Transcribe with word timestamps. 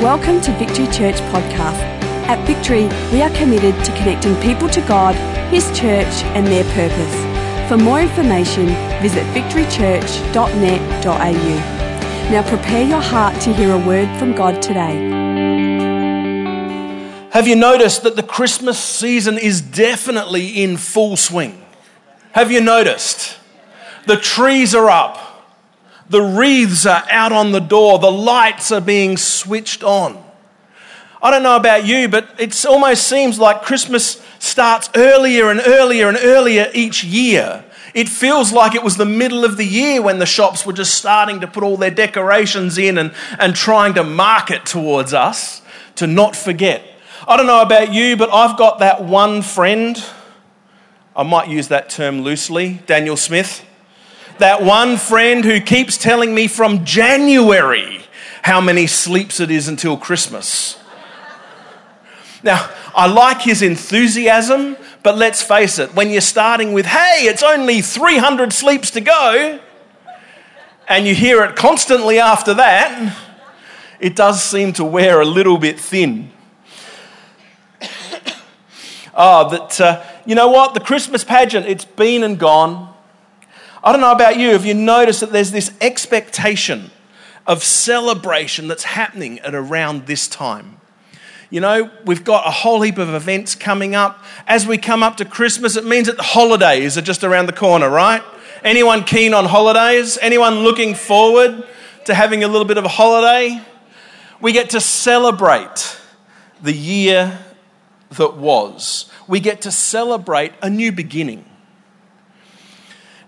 Welcome 0.00 0.40
to 0.40 0.52
Victory 0.52 0.86
Church 0.86 1.16
Podcast. 1.28 1.78
At 2.26 2.42
Victory, 2.46 2.88
we 3.12 3.20
are 3.20 3.28
committed 3.36 3.74
to 3.84 3.92
connecting 3.98 4.34
people 4.36 4.66
to 4.70 4.80
God, 4.80 5.14
His 5.52 5.66
church, 5.78 6.24
and 6.32 6.46
their 6.46 6.64
purpose. 6.72 7.14
For 7.68 7.76
more 7.76 8.00
information, 8.00 8.68
visit 9.02 9.26
victorychurch.net.au. 9.34 12.30
Now 12.30 12.42
prepare 12.48 12.82
your 12.82 13.02
heart 13.02 13.38
to 13.42 13.52
hear 13.52 13.74
a 13.74 13.86
word 13.86 14.08
from 14.18 14.34
God 14.34 14.62
today. 14.62 14.96
Have 17.32 17.46
you 17.46 17.56
noticed 17.56 18.02
that 18.04 18.16
the 18.16 18.22
Christmas 18.22 18.78
season 18.78 19.36
is 19.36 19.60
definitely 19.60 20.62
in 20.62 20.78
full 20.78 21.18
swing? 21.18 21.62
Have 22.32 22.50
you 22.50 22.62
noticed? 22.62 23.36
The 24.06 24.16
trees 24.16 24.74
are 24.74 24.88
up. 24.88 25.29
The 26.10 26.20
wreaths 26.20 26.86
are 26.86 27.04
out 27.08 27.30
on 27.30 27.52
the 27.52 27.60
door. 27.60 28.00
The 28.00 28.10
lights 28.10 28.72
are 28.72 28.80
being 28.80 29.16
switched 29.16 29.84
on. 29.84 30.22
I 31.22 31.30
don't 31.30 31.44
know 31.44 31.54
about 31.54 31.86
you, 31.86 32.08
but 32.08 32.34
it 32.38 32.66
almost 32.66 33.06
seems 33.06 33.38
like 33.38 33.62
Christmas 33.62 34.20
starts 34.40 34.90
earlier 34.96 35.50
and 35.50 35.60
earlier 35.64 36.08
and 36.08 36.18
earlier 36.20 36.68
each 36.74 37.04
year. 37.04 37.64
It 37.94 38.08
feels 38.08 38.52
like 38.52 38.74
it 38.74 38.82
was 38.82 38.96
the 38.96 39.06
middle 39.06 39.44
of 39.44 39.56
the 39.56 39.64
year 39.64 40.02
when 40.02 40.18
the 40.18 40.26
shops 40.26 40.66
were 40.66 40.72
just 40.72 40.94
starting 40.94 41.40
to 41.40 41.46
put 41.46 41.62
all 41.62 41.76
their 41.76 41.90
decorations 41.92 42.76
in 42.76 42.98
and, 42.98 43.12
and 43.38 43.54
trying 43.54 43.94
to 43.94 44.02
market 44.02 44.66
towards 44.66 45.14
us 45.14 45.62
to 45.96 46.08
not 46.08 46.34
forget. 46.34 46.82
I 47.28 47.36
don't 47.36 47.46
know 47.46 47.62
about 47.62 47.92
you, 47.92 48.16
but 48.16 48.32
I've 48.32 48.56
got 48.56 48.80
that 48.80 49.04
one 49.04 49.42
friend. 49.42 50.02
I 51.14 51.22
might 51.22 51.48
use 51.48 51.68
that 51.68 51.88
term 51.88 52.22
loosely, 52.22 52.80
Daniel 52.86 53.16
Smith 53.16 53.64
that 54.40 54.62
one 54.62 54.96
friend 54.96 55.44
who 55.44 55.60
keeps 55.60 55.96
telling 55.96 56.34
me 56.34 56.48
from 56.48 56.84
January 56.84 58.00
how 58.42 58.60
many 58.60 58.86
sleeps 58.86 59.38
it 59.38 59.50
is 59.50 59.68
until 59.68 59.96
Christmas. 59.96 60.78
Now, 62.42 62.70
I 62.94 63.06
like 63.06 63.42
his 63.42 63.60
enthusiasm, 63.60 64.76
but 65.02 65.18
let's 65.18 65.42
face 65.42 65.78
it, 65.78 65.94
when 65.94 66.10
you're 66.10 66.22
starting 66.22 66.72
with, 66.72 66.86
hey, 66.86 67.26
it's 67.26 67.42
only 67.42 67.82
300 67.82 68.52
sleeps 68.52 68.90
to 68.92 69.00
go, 69.02 69.60
and 70.88 71.06
you 71.06 71.14
hear 71.14 71.44
it 71.44 71.54
constantly 71.54 72.18
after 72.18 72.54
that, 72.54 73.16
it 74.00 74.16
does 74.16 74.42
seem 74.42 74.72
to 74.74 74.84
wear 74.84 75.20
a 75.20 75.26
little 75.26 75.58
bit 75.58 75.78
thin. 75.78 76.30
oh, 79.14 79.48
but 79.50 79.78
uh, 79.80 80.02
you 80.24 80.34
know 80.34 80.48
what? 80.48 80.72
The 80.72 80.80
Christmas 80.80 81.24
pageant, 81.24 81.66
it's 81.66 81.84
been 81.84 82.24
and 82.24 82.38
gone. 82.38 82.89
I 83.82 83.92
don't 83.92 84.00
know 84.00 84.12
about 84.12 84.38
you, 84.38 84.50
if 84.50 84.66
you 84.66 84.74
notice 84.74 85.20
that 85.20 85.32
there's 85.32 85.52
this 85.52 85.72
expectation 85.80 86.90
of 87.46 87.64
celebration 87.64 88.68
that's 88.68 88.84
happening 88.84 89.38
at 89.40 89.54
around 89.54 90.06
this 90.06 90.28
time. 90.28 90.80
You 91.48 91.60
know, 91.60 91.90
we've 92.04 92.22
got 92.22 92.46
a 92.46 92.50
whole 92.50 92.80
heap 92.82 92.98
of 92.98 93.12
events 93.12 93.54
coming 93.56 93.94
up. 93.94 94.22
As 94.46 94.66
we 94.66 94.78
come 94.78 95.02
up 95.02 95.16
to 95.16 95.24
Christmas, 95.24 95.76
it 95.76 95.84
means 95.84 96.06
that 96.06 96.16
the 96.16 96.22
holidays 96.22 96.96
are 96.96 97.02
just 97.02 97.24
around 97.24 97.46
the 97.46 97.52
corner, 97.52 97.88
right? 97.88 98.22
Anyone 98.62 99.02
keen 99.02 99.34
on 99.34 99.46
holidays? 99.46 100.16
Anyone 100.20 100.60
looking 100.60 100.94
forward 100.94 101.66
to 102.04 102.14
having 102.14 102.44
a 102.44 102.48
little 102.48 102.66
bit 102.66 102.78
of 102.78 102.84
a 102.84 102.88
holiday? 102.88 103.60
We 104.40 104.52
get 104.52 104.70
to 104.70 104.80
celebrate 104.80 105.98
the 106.62 106.72
year 106.72 107.38
that 108.10 108.36
was. 108.36 109.10
We 109.26 109.40
get 109.40 109.62
to 109.62 109.72
celebrate 109.72 110.52
a 110.62 110.70
new 110.70 110.92
beginning. 110.92 111.49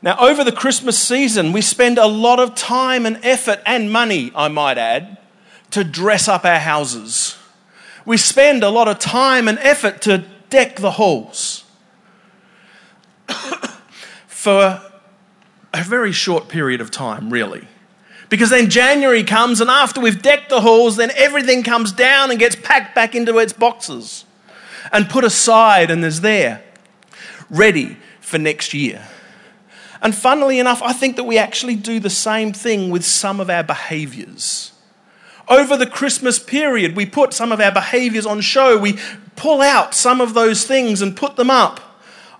Now, 0.02 0.18
over 0.18 0.42
the 0.42 0.52
Christmas 0.52 0.98
season, 0.98 1.52
we 1.52 1.60
spend 1.60 1.96
a 1.96 2.06
lot 2.06 2.40
of 2.40 2.56
time 2.56 3.06
and 3.06 3.24
effort 3.24 3.60
and 3.64 3.90
money, 3.90 4.32
I 4.34 4.48
might 4.48 4.76
add, 4.76 5.16
to 5.70 5.84
dress 5.84 6.26
up 6.26 6.44
our 6.44 6.58
houses. 6.58 7.38
We 8.04 8.16
spend 8.16 8.64
a 8.64 8.68
lot 8.68 8.88
of 8.88 8.98
time 8.98 9.46
and 9.46 9.60
effort 9.60 10.02
to 10.02 10.24
deck 10.50 10.76
the 10.76 10.92
halls. 10.92 11.64
For 14.26 14.82
a 15.72 15.84
very 15.84 16.10
short 16.10 16.48
period 16.48 16.80
of 16.80 16.90
time, 16.90 17.32
really. 17.32 17.68
Because 18.28 18.50
then 18.50 18.70
January 18.70 19.22
comes, 19.22 19.60
and 19.60 19.70
after 19.70 20.00
we've 20.00 20.20
decked 20.20 20.50
the 20.50 20.62
halls, 20.62 20.96
then 20.96 21.12
everything 21.14 21.62
comes 21.62 21.92
down 21.92 22.30
and 22.30 22.40
gets 22.40 22.56
packed 22.56 22.94
back 22.94 23.14
into 23.14 23.38
its 23.38 23.52
boxes 23.52 24.24
and 24.90 25.08
put 25.08 25.22
aside 25.22 25.92
and 25.92 26.04
is 26.04 26.22
there, 26.22 26.64
ready 27.48 27.96
for 28.20 28.38
next 28.38 28.74
year. 28.74 29.06
And 30.02 30.12
funnily 30.14 30.58
enough, 30.58 30.82
I 30.82 30.92
think 30.92 31.14
that 31.14 31.24
we 31.24 31.38
actually 31.38 31.76
do 31.76 32.00
the 32.00 32.10
same 32.10 32.52
thing 32.52 32.90
with 32.90 33.04
some 33.04 33.38
of 33.38 33.48
our 33.48 33.62
behaviors. 33.62 34.72
Over 35.48 35.76
the 35.76 35.86
Christmas 35.86 36.40
period, 36.40 36.96
we 36.96 37.06
put 37.06 37.32
some 37.32 37.52
of 37.52 37.60
our 37.60 37.70
behaviors 37.70 38.26
on 38.26 38.40
show. 38.40 38.76
We 38.76 38.98
pull 39.36 39.60
out 39.60 39.94
some 39.94 40.20
of 40.20 40.34
those 40.34 40.64
things 40.64 41.02
and 41.02 41.16
put 41.16 41.36
them 41.36 41.50
up, 41.50 41.80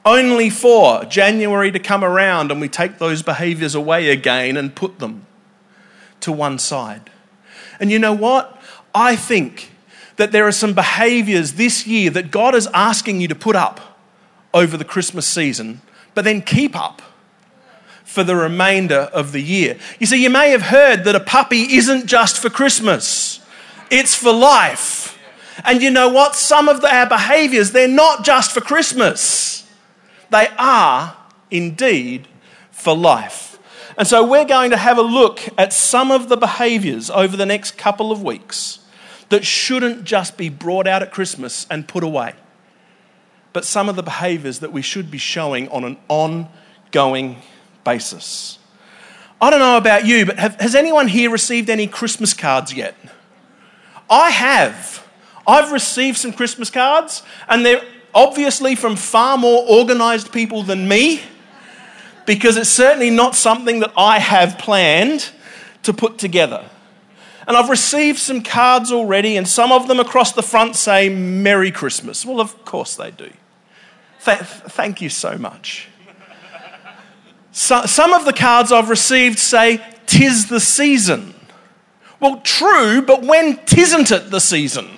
only 0.05 0.51
for 0.51 1.05
January 1.05 1.71
to 1.71 1.79
come 1.79 2.03
around 2.03 2.51
and 2.51 2.61
we 2.61 2.69
take 2.69 2.99
those 2.99 3.23
behaviors 3.23 3.77
away 3.77 4.11
again 4.11 4.57
and 4.57 4.75
put 4.75 4.99
them 4.99 5.25
to 6.21 6.33
one 6.33 6.59
side. 6.59 7.11
And 7.79 7.93
you 7.93 8.01
know 8.01 8.13
what? 8.13 8.61
I 8.93 9.15
think 9.15 9.71
that 10.17 10.33
there 10.33 10.47
are 10.49 10.53
some 10.53 10.75
behaviors 10.75 11.53
this 11.53 11.87
year 11.87 12.11
that 12.11 12.33
God 12.33 12.57
is 12.57 12.69
asking 12.75 13.21
you 13.21 13.29
to 13.29 13.35
put 13.37 13.55
up 13.55 13.99
over 14.53 14.77
the 14.77 14.85
Christmas 14.85 15.27
season, 15.27 15.81
but 16.15 16.25
then 16.25 16.43
keep 16.43 16.75
up 16.75 17.03
for 18.13 18.23
the 18.23 18.37
remainder 18.37 19.09
of 19.15 19.33
the 19.33 19.41
year. 19.41 19.79
You 19.99 20.05
see, 20.07 20.23
you 20.23 20.29
may 20.29 20.51
have 20.51 20.61
heard 20.61 21.05
that 21.05 21.17
a 21.17 21.21
puppy 21.21 21.77
isn't 21.77 22.05
just 22.05 22.39
for 22.39 22.51
Christmas, 22.51 23.41
it's 23.91 24.15
for 24.15 24.33
life. 24.33 25.19
And 25.65 25.83
you 25.83 25.91
know 25.91 26.11
what? 26.11 26.35
Some 26.35 26.69
of 26.69 26.85
our 26.85 27.07
behaviors, 27.07 27.73
they're 27.73 27.89
not 27.89 28.23
just 28.23 28.53
for 28.53 28.61
Christmas, 28.61 29.67
they 30.29 30.49
are 30.59 31.17
indeed 31.51 32.29
for 32.71 32.95
life. 32.95 33.59
And 33.97 34.07
so 34.07 34.27
we're 34.27 34.45
going 34.45 34.73
to 34.73 34.77
have 34.77 34.99
a 34.99 35.03
look 35.03 35.41
at 35.57 35.73
some 35.73 36.11
of 36.11 36.29
the 36.29 36.37
behaviors 36.37 37.09
over 37.09 37.35
the 37.35 37.47
next 37.47 37.79
couple 37.79 38.13
of 38.13 38.23
weeks 38.23 38.81
that 39.31 39.47
shouldn't 39.47 40.05
just 40.05 40.37
be 40.37 40.51
brought 40.51 40.87
out 40.87 41.03
at 41.03 41.13
Christmas 41.13 41.67
and 41.71 41.89
put 41.89 42.05
away, 42.05 42.35
but 43.55 43.65
some 43.65 43.89
of 43.89 43.97
the 43.97 44.03
behaviors 44.03 44.59
that 44.59 44.71
we 44.71 44.83
should 44.83 45.11
be 45.11 45.19
showing 45.19 45.69
on 45.71 45.85
an 45.85 45.97
ongoing 46.09 47.41
basis. 47.85 48.59
I 49.41 49.51
don't 49.51 49.59
know 49.59 49.77
about 49.77 50.07
you, 50.07 50.27
but 50.27 50.39
have, 50.39 50.61
has 50.61 50.75
anyone 50.75 51.09
here 51.09 51.31
received 51.31 51.69
any 51.69 51.87
Christmas 51.87 52.33
cards 52.33 52.73
yet? 52.73 52.95
I 54.09 54.31
have. 54.31 55.07
I've 55.47 55.73
received 55.73 56.19
some 56.19 56.33
Christmas 56.33 56.71
cards, 56.71 57.23
and 57.49 57.67
they're 57.67 57.83
obviously 58.15 58.77
from 58.77 58.95
far 58.95 59.37
more 59.37 59.65
organized 59.69 60.33
people 60.33 60.63
than 60.63 60.87
me, 60.87 61.23
because 62.25 62.57
it's 62.57 62.71
certainly 62.71 63.11
not 63.11 63.35
something 63.35 63.81
that 63.81 63.93
I 63.97 64.21
have 64.21 64.59
planned 64.59 65.31
to 65.83 65.93
put 65.93 66.19
together. 66.19 66.65
And 67.49 67.57
I've 67.57 67.69
received 67.69 68.21
some 68.21 68.43
cards 68.43 68.93
already, 68.93 69.37
and 69.37 69.49
some 69.49 69.73
of 69.73 69.89
them 69.89 69.99
across 69.99 70.31
the 70.31 70.43
front 70.43 70.77
say 70.77 71.09
Merry 71.09 71.73
Christmas. 71.73 72.25
Well, 72.25 72.41
of 72.41 72.65
course 72.65 72.95
they 72.95 73.11
do. 73.11 73.33
Th- 74.25 74.39
thank 74.39 75.01
you 75.01 75.09
so 75.09 75.37
much. 75.37 75.89
So, 77.53 77.85
some 77.85 78.15
of 78.15 78.25
the 78.25 78.33
cards 78.33 78.73
I've 78.73 78.89
received 78.89 79.39
say, 79.39 79.85
Tis 80.07 80.49
the 80.49 80.61
season. 80.61 81.35
Well, 82.19 82.41
true, 82.41 83.03
but 83.03 83.23
when 83.23 83.59
tisn't 83.59 84.11
it 84.11 84.31
the 84.31 84.41
season? 84.41 84.89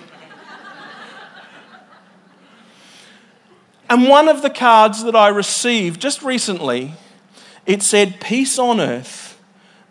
and 3.90 4.08
one 4.08 4.28
of 4.28 4.42
the 4.42 4.50
cards 4.50 5.02
that 5.04 5.16
I 5.16 5.28
received 5.28 6.00
just 6.00 6.22
recently, 6.22 6.94
it 7.66 7.82
said, 7.82 8.20
Peace 8.20 8.58
on 8.58 8.80
earth 8.80 9.40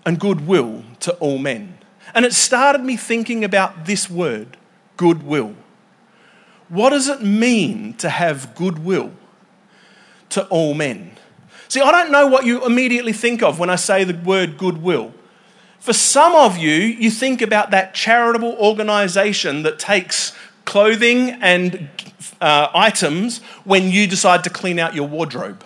and 0.05 0.19
goodwill 0.19 0.83
to 1.01 1.13
all 1.15 1.37
men. 1.37 1.77
And 2.15 2.25
it 2.25 2.33
started 2.33 2.83
me 2.83 2.95
thinking 2.95 3.43
about 3.43 3.85
this 3.85 4.09
word, 4.09 4.57
goodwill. 4.95 5.55
What 6.69 6.91
does 6.91 7.09
it 7.09 7.21
mean 7.21 7.93
to 7.95 8.09
have 8.09 8.55
goodwill 8.55 9.11
to 10.29 10.45
all 10.47 10.73
men? 10.73 11.12
See, 11.73 11.81
I 11.81 11.91
don't 11.91 12.11
know 12.11 12.27
what 12.27 12.45
you 12.45 12.63
immediately 12.63 13.13
think 13.13 13.41
of 13.41 13.57
when 13.57 13.71
I 13.71 13.77
say 13.77 14.03
the 14.03 14.13
word 14.13 14.59
goodwill. 14.59 15.11
For 15.79 15.91
some 15.91 16.35
of 16.35 16.55
you, 16.55 16.71
you 16.71 17.09
think 17.09 17.41
about 17.41 17.71
that 17.71 17.95
charitable 17.95 18.55
organization 18.59 19.63
that 19.63 19.79
takes 19.79 20.37
clothing 20.65 21.31
and 21.31 21.89
uh, 22.39 22.67
items 22.75 23.39
when 23.63 23.89
you 23.89 24.05
decide 24.05 24.43
to 24.43 24.51
clean 24.51 24.77
out 24.77 24.93
your 24.93 25.07
wardrobe. 25.07 25.65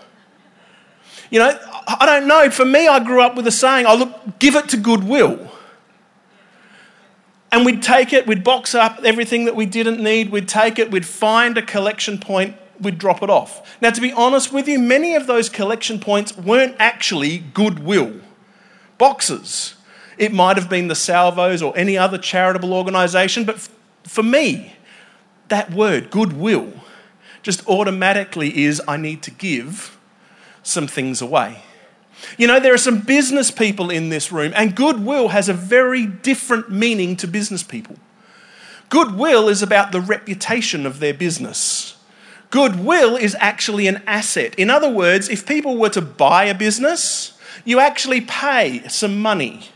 You 1.29 1.39
know, 1.39 1.59
I 1.85 2.05
don't 2.05 2.25
know. 2.25 2.49
For 2.51 2.63
me, 2.63 2.87
I 2.87 3.03
grew 3.03 3.21
up 3.21 3.35
with 3.35 3.45
a 3.45 3.51
saying, 3.51 3.85
I 3.85 3.93
look, 3.95 4.39
give 4.39 4.55
it 4.55 4.69
to 4.69 4.77
goodwill. 4.77 5.51
And 7.51 7.65
we'd 7.65 7.83
take 7.83 8.13
it, 8.13 8.25
we'd 8.25 8.45
box 8.45 8.73
up 8.73 9.01
everything 9.03 9.43
that 9.43 9.57
we 9.57 9.65
didn't 9.65 10.01
need, 10.01 10.31
we'd 10.31 10.47
take 10.47 10.79
it, 10.79 10.89
we'd 10.89 11.05
find 11.05 11.57
a 11.57 11.61
collection 11.61 12.17
point 12.17 12.55
we'd 12.79 12.97
drop 12.97 13.23
it 13.23 13.29
off. 13.29 13.77
Now, 13.81 13.89
to 13.89 14.01
be 14.01 14.11
honest 14.11 14.53
with 14.53 14.67
you, 14.67 14.79
many 14.79 15.15
of 15.15 15.27
those 15.27 15.49
collection 15.49 15.99
points 15.99 16.37
weren't 16.37 16.75
actually 16.79 17.39
goodwill 17.39 18.21
boxes. 18.97 19.75
It 20.17 20.33
might 20.33 20.57
have 20.57 20.69
been 20.69 20.87
the 20.87 20.95
Salvos 20.95 21.61
or 21.61 21.77
any 21.77 21.97
other 21.97 22.17
charitable 22.17 22.73
organisation, 22.73 23.45
but 23.45 23.55
f- 23.55 23.69
for 24.03 24.23
me, 24.23 24.73
that 25.49 25.71
word, 25.71 26.09
goodwill, 26.09 26.73
just 27.43 27.67
automatically 27.67 28.63
is 28.63 28.81
I 28.87 28.97
need 28.97 29.21
to 29.23 29.31
give 29.31 29.97
some 30.63 30.87
things 30.87 31.21
away. 31.21 31.61
You 32.37 32.47
know, 32.47 32.59
there 32.59 32.73
are 32.73 32.79
some 32.79 33.01
business 33.01 33.51
people 33.51 33.89
in 33.89 34.09
this 34.09 34.31
room, 34.31 34.51
and 34.55 34.75
goodwill 34.75 35.29
has 35.29 35.49
a 35.49 35.53
very 35.53 36.05
different 36.05 36.71
meaning 36.71 37.15
to 37.17 37.27
business 37.27 37.63
people. 37.63 37.95
Goodwill 38.89 39.49
is 39.49 39.61
about 39.61 39.91
the 39.91 40.01
reputation 40.01 40.85
of 40.85 40.99
their 40.99 41.13
business. 41.13 41.96
Goodwill 42.49 43.15
is 43.15 43.35
actually 43.39 43.87
an 43.87 44.01
asset. 44.07 44.55
In 44.55 44.69
other 44.69 44.89
words, 44.89 45.29
if 45.29 45.45
people 45.45 45.77
were 45.77 45.89
to 45.89 46.01
buy 46.01 46.45
a 46.45 46.55
business, 46.55 47.37
you 47.65 47.79
actually 47.79 48.21
pay 48.21 48.87
some 48.87 49.21
money 49.21 49.69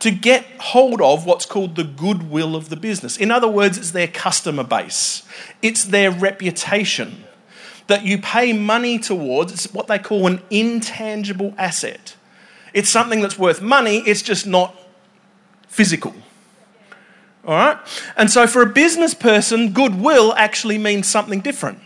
to 0.00 0.10
get 0.10 0.44
hold 0.58 1.00
of 1.00 1.24
what's 1.24 1.46
called 1.46 1.76
the 1.76 1.84
goodwill 1.84 2.56
of 2.56 2.68
the 2.68 2.76
business. 2.76 3.16
In 3.16 3.30
other 3.30 3.48
words, 3.48 3.78
it's 3.78 3.92
their 3.92 4.08
customer 4.08 4.64
base, 4.64 5.22
it's 5.62 5.84
their 5.84 6.10
reputation 6.10 7.24
that 7.86 8.04
you 8.04 8.18
pay 8.18 8.52
money 8.52 8.98
towards. 8.98 9.52
It's 9.52 9.72
what 9.72 9.86
they 9.86 9.98
call 9.98 10.26
an 10.26 10.40
intangible 10.50 11.54
asset. 11.58 12.16
It's 12.72 12.88
something 12.88 13.20
that's 13.20 13.38
worth 13.38 13.62
money, 13.62 13.98
it's 13.98 14.22
just 14.22 14.46
not 14.46 14.74
physical. 15.68 16.14
All 17.46 17.54
right? 17.54 17.78
And 18.16 18.30
so 18.30 18.46
for 18.46 18.62
a 18.62 18.66
business 18.66 19.14
person, 19.14 19.72
goodwill 19.72 20.34
actually 20.36 20.78
means 20.78 21.06
something 21.06 21.40
different. 21.40 21.78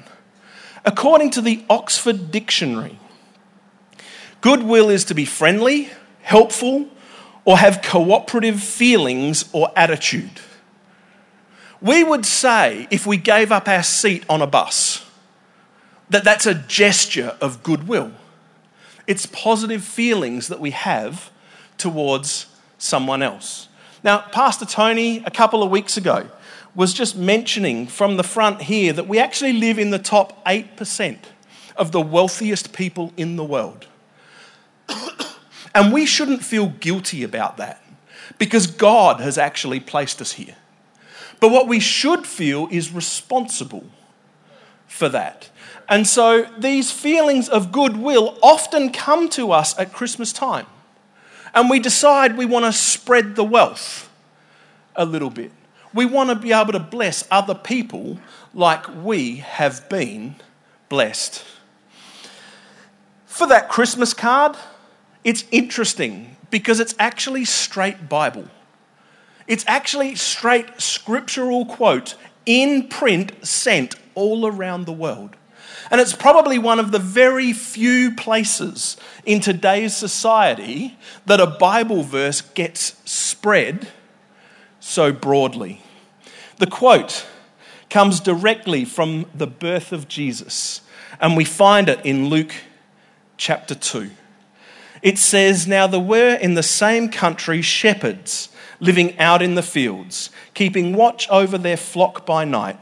According 0.84 1.30
to 1.32 1.40
the 1.40 1.64
Oxford 1.68 2.30
Dictionary, 2.30 2.98
goodwill 4.40 4.88
is 4.88 5.04
to 5.04 5.14
be 5.14 5.24
friendly, 5.24 5.90
helpful, 6.22 6.88
or 7.44 7.58
have 7.58 7.82
cooperative 7.82 8.62
feelings 8.62 9.48
or 9.52 9.70
attitude. 9.74 10.40
We 11.80 12.04
would 12.04 12.26
say, 12.26 12.88
if 12.90 13.06
we 13.06 13.16
gave 13.16 13.52
up 13.52 13.68
our 13.68 13.82
seat 13.82 14.24
on 14.28 14.42
a 14.42 14.46
bus, 14.46 15.04
that 16.10 16.24
that's 16.24 16.46
a 16.46 16.54
gesture 16.54 17.36
of 17.40 17.62
goodwill. 17.62 18.12
It's 19.06 19.26
positive 19.26 19.84
feelings 19.84 20.48
that 20.48 20.60
we 20.60 20.72
have 20.72 21.30
towards 21.76 22.46
someone 22.78 23.22
else. 23.22 23.68
Now, 24.04 24.18
Pastor 24.18 24.64
Tony, 24.64 25.22
a 25.24 25.30
couple 25.30 25.62
of 25.62 25.70
weeks 25.70 25.96
ago, 25.96 26.28
was 26.78 26.94
just 26.94 27.16
mentioning 27.16 27.88
from 27.88 28.16
the 28.16 28.22
front 28.22 28.62
here 28.62 28.92
that 28.92 29.08
we 29.08 29.18
actually 29.18 29.52
live 29.52 29.80
in 29.80 29.90
the 29.90 29.98
top 29.98 30.44
8% 30.46 31.18
of 31.74 31.90
the 31.90 32.00
wealthiest 32.00 32.72
people 32.72 33.12
in 33.16 33.34
the 33.34 33.42
world. 33.42 33.88
and 35.74 35.92
we 35.92 36.06
shouldn't 36.06 36.44
feel 36.44 36.68
guilty 36.68 37.24
about 37.24 37.56
that 37.56 37.82
because 38.38 38.68
God 38.68 39.18
has 39.18 39.36
actually 39.36 39.80
placed 39.80 40.20
us 40.20 40.30
here. 40.30 40.54
But 41.40 41.50
what 41.50 41.66
we 41.66 41.80
should 41.80 42.24
feel 42.24 42.68
is 42.70 42.92
responsible 42.92 43.84
for 44.86 45.08
that. 45.08 45.50
And 45.88 46.06
so 46.06 46.46
these 46.58 46.92
feelings 46.92 47.48
of 47.48 47.72
goodwill 47.72 48.38
often 48.40 48.92
come 48.92 49.28
to 49.30 49.50
us 49.50 49.76
at 49.80 49.92
Christmas 49.92 50.32
time. 50.32 50.66
And 51.52 51.68
we 51.68 51.80
decide 51.80 52.36
we 52.36 52.46
want 52.46 52.66
to 52.66 52.72
spread 52.72 53.34
the 53.34 53.42
wealth 53.42 54.08
a 54.94 55.04
little 55.04 55.30
bit. 55.30 55.50
We 55.98 56.06
want 56.06 56.30
to 56.30 56.36
be 56.36 56.52
able 56.52 56.70
to 56.74 56.78
bless 56.78 57.26
other 57.28 57.56
people 57.56 58.20
like 58.54 58.86
we 59.02 59.38
have 59.38 59.88
been 59.88 60.36
blessed. 60.88 61.44
For 63.26 63.48
that 63.48 63.68
Christmas 63.68 64.14
card, 64.14 64.56
it's 65.24 65.44
interesting 65.50 66.36
because 66.52 66.78
it's 66.78 66.94
actually 67.00 67.44
straight 67.46 68.08
Bible. 68.08 68.46
It's 69.48 69.64
actually 69.66 70.14
straight 70.14 70.80
scriptural 70.80 71.66
quote 71.66 72.14
in 72.46 72.86
print 72.86 73.32
sent 73.44 73.96
all 74.14 74.46
around 74.46 74.86
the 74.86 74.92
world. 74.92 75.34
And 75.90 76.00
it's 76.00 76.14
probably 76.14 76.60
one 76.60 76.78
of 76.78 76.92
the 76.92 77.00
very 77.00 77.52
few 77.52 78.14
places 78.14 78.98
in 79.26 79.40
today's 79.40 79.96
society 79.96 80.96
that 81.26 81.40
a 81.40 81.46
Bible 81.48 82.04
verse 82.04 82.40
gets 82.40 82.94
spread 83.04 83.88
so 84.78 85.10
broadly. 85.12 85.82
The 86.58 86.66
quote 86.66 87.24
comes 87.88 88.18
directly 88.18 88.84
from 88.84 89.26
the 89.32 89.46
birth 89.46 89.92
of 89.92 90.08
Jesus, 90.08 90.80
and 91.20 91.36
we 91.36 91.44
find 91.44 91.88
it 91.88 92.04
in 92.04 92.28
Luke 92.28 92.52
chapter 93.36 93.76
2. 93.76 94.10
It 95.00 95.18
says, 95.18 95.68
Now 95.68 95.86
there 95.86 96.00
were 96.00 96.34
in 96.34 96.54
the 96.54 96.64
same 96.64 97.10
country 97.10 97.62
shepherds 97.62 98.48
living 98.80 99.16
out 99.20 99.40
in 99.40 99.54
the 99.54 99.62
fields, 99.62 100.30
keeping 100.54 100.94
watch 100.94 101.28
over 101.30 101.58
their 101.58 101.76
flock 101.76 102.26
by 102.26 102.44
night. 102.44 102.78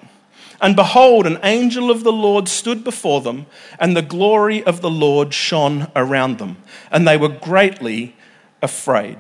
And 0.59 0.75
behold, 0.75 1.27
an 1.27 1.39
angel 1.43 1.91
of 1.91 2.03
the 2.03 2.13
Lord 2.13 2.49
stood 2.49 2.83
before 2.83 3.21
them, 3.21 3.45
and 3.79 3.95
the 3.95 4.01
glory 4.01 4.65
of 4.65 4.81
the 4.81 4.91
Lord 4.91 5.35
shone 5.35 5.89
around 5.95 6.39
them, 6.39 6.57
and 6.91 7.07
they 7.07 7.19
were 7.19 7.29
greatly 7.29 8.17
afraid. 8.63 9.19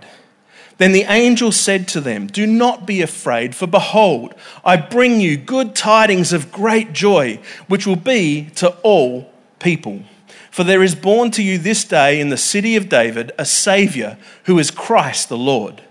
Then 0.78 0.93
the 0.93 1.05
angel 1.05 1.52
said 1.52 1.88
to 1.88 2.00
them, 2.00 2.26
Do 2.26 2.46
not 2.46 2.87
be 2.87 3.00
afraid, 3.00 3.55
for 3.55 3.67
behold, 3.67 4.34
I 4.64 4.76
bring 4.76 5.20
you 5.20 5.37
good 5.37 5.75
tidings 5.75 6.32
of 6.32 6.52
great 6.52 6.93
joy, 6.93 7.40
which 7.67 7.87
will 7.87 7.96
be 7.96 8.50
to 8.56 8.70
all 8.82 9.31
people. 9.58 10.02
For 10.50 10.64
there 10.64 10.82
is 10.82 10.94
born 10.94 11.31
to 11.32 11.43
you 11.43 11.58
this 11.58 11.84
day 11.84 12.20
in 12.20 12.28
the 12.28 12.37
city 12.37 12.76
of 12.76 12.88
David 12.88 13.32
a 13.38 13.44
Saviour, 13.44 14.19
who 14.44 14.58
is 14.58 14.70
Christ 14.70 15.28
the 15.28 15.37
Lord. 15.38 15.82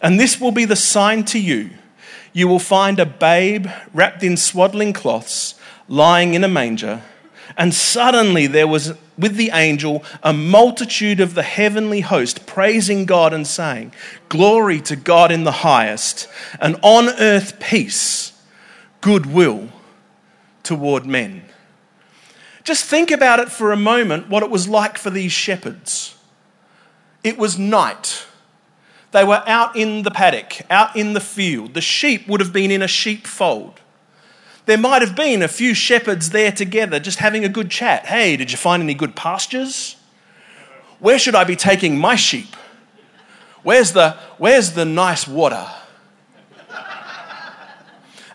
And 0.00 0.18
this 0.18 0.40
will 0.40 0.52
be 0.52 0.64
the 0.64 0.76
sign 0.76 1.24
to 1.26 1.40
you 1.40 1.70
you 2.38 2.46
will 2.46 2.60
find 2.60 3.00
a 3.00 3.06
babe 3.06 3.66
wrapped 3.92 4.22
in 4.22 4.36
swaddling 4.36 4.92
cloths, 4.92 5.54
lying 5.88 6.34
in 6.34 6.44
a 6.44 6.48
manger. 6.48 7.02
And 7.58 7.74
suddenly 7.74 8.46
there 8.46 8.68
was 8.68 8.94
with 9.18 9.34
the 9.34 9.50
angel 9.52 10.04
a 10.22 10.32
multitude 10.32 11.18
of 11.18 11.34
the 11.34 11.42
heavenly 11.42 12.00
host 12.00 12.46
praising 12.46 13.04
God 13.04 13.34
and 13.34 13.44
saying, 13.44 13.92
Glory 14.28 14.80
to 14.82 14.94
God 14.94 15.32
in 15.32 15.42
the 15.42 15.50
highest, 15.50 16.28
and 16.60 16.78
on 16.82 17.08
earth 17.08 17.58
peace, 17.58 18.32
goodwill 19.00 19.70
toward 20.62 21.04
men. 21.04 21.42
Just 22.62 22.84
think 22.84 23.10
about 23.10 23.40
it 23.40 23.50
for 23.50 23.72
a 23.72 23.76
moment 23.76 24.28
what 24.28 24.44
it 24.44 24.50
was 24.50 24.68
like 24.68 24.96
for 24.96 25.10
these 25.10 25.32
shepherds. 25.32 26.14
It 27.24 27.38
was 27.38 27.58
night. 27.58 28.24
They 29.10 29.24
were 29.24 29.42
out 29.46 29.74
in 29.74 30.02
the 30.02 30.10
paddock, 30.12 30.60
out 30.70 30.94
in 30.94 31.14
the 31.14 31.20
field. 31.20 31.74
The 31.74 31.80
sheep 31.80 32.28
would 32.28 32.40
have 32.40 32.52
been 32.52 32.70
in 32.70 32.82
a 32.82 32.88
sheepfold. 32.88 33.80
There 34.68 34.76
might 34.76 35.00
have 35.00 35.16
been 35.16 35.40
a 35.40 35.48
few 35.48 35.72
shepherds 35.72 36.28
there 36.28 36.52
together 36.52 37.00
just 37.00 37.20
having 37.20 37.42
a 37.42 37.48
good 37.48 37.70
chat. 37.70 38.04
Hey, 38.04 38.36
did 38.36 38.50
you 38.50 38.58
find 38.58 38.82
any 38.82 38.92
good 38.92 39.16
pastures? 39.16 39.96
Where 40.98 41.18
should 41.18 41.34
I 41.34 41.44
be 41.44 41.56
taking 41.56 41.96
my 41.96 42.16
sheep? 42.16 42.54
Where's 43.62 43.92
the, 43.92 44.10
where's 44.36 44.72
the 44.72 44.84
nice 44.84 45.26
water? 45.26 45.66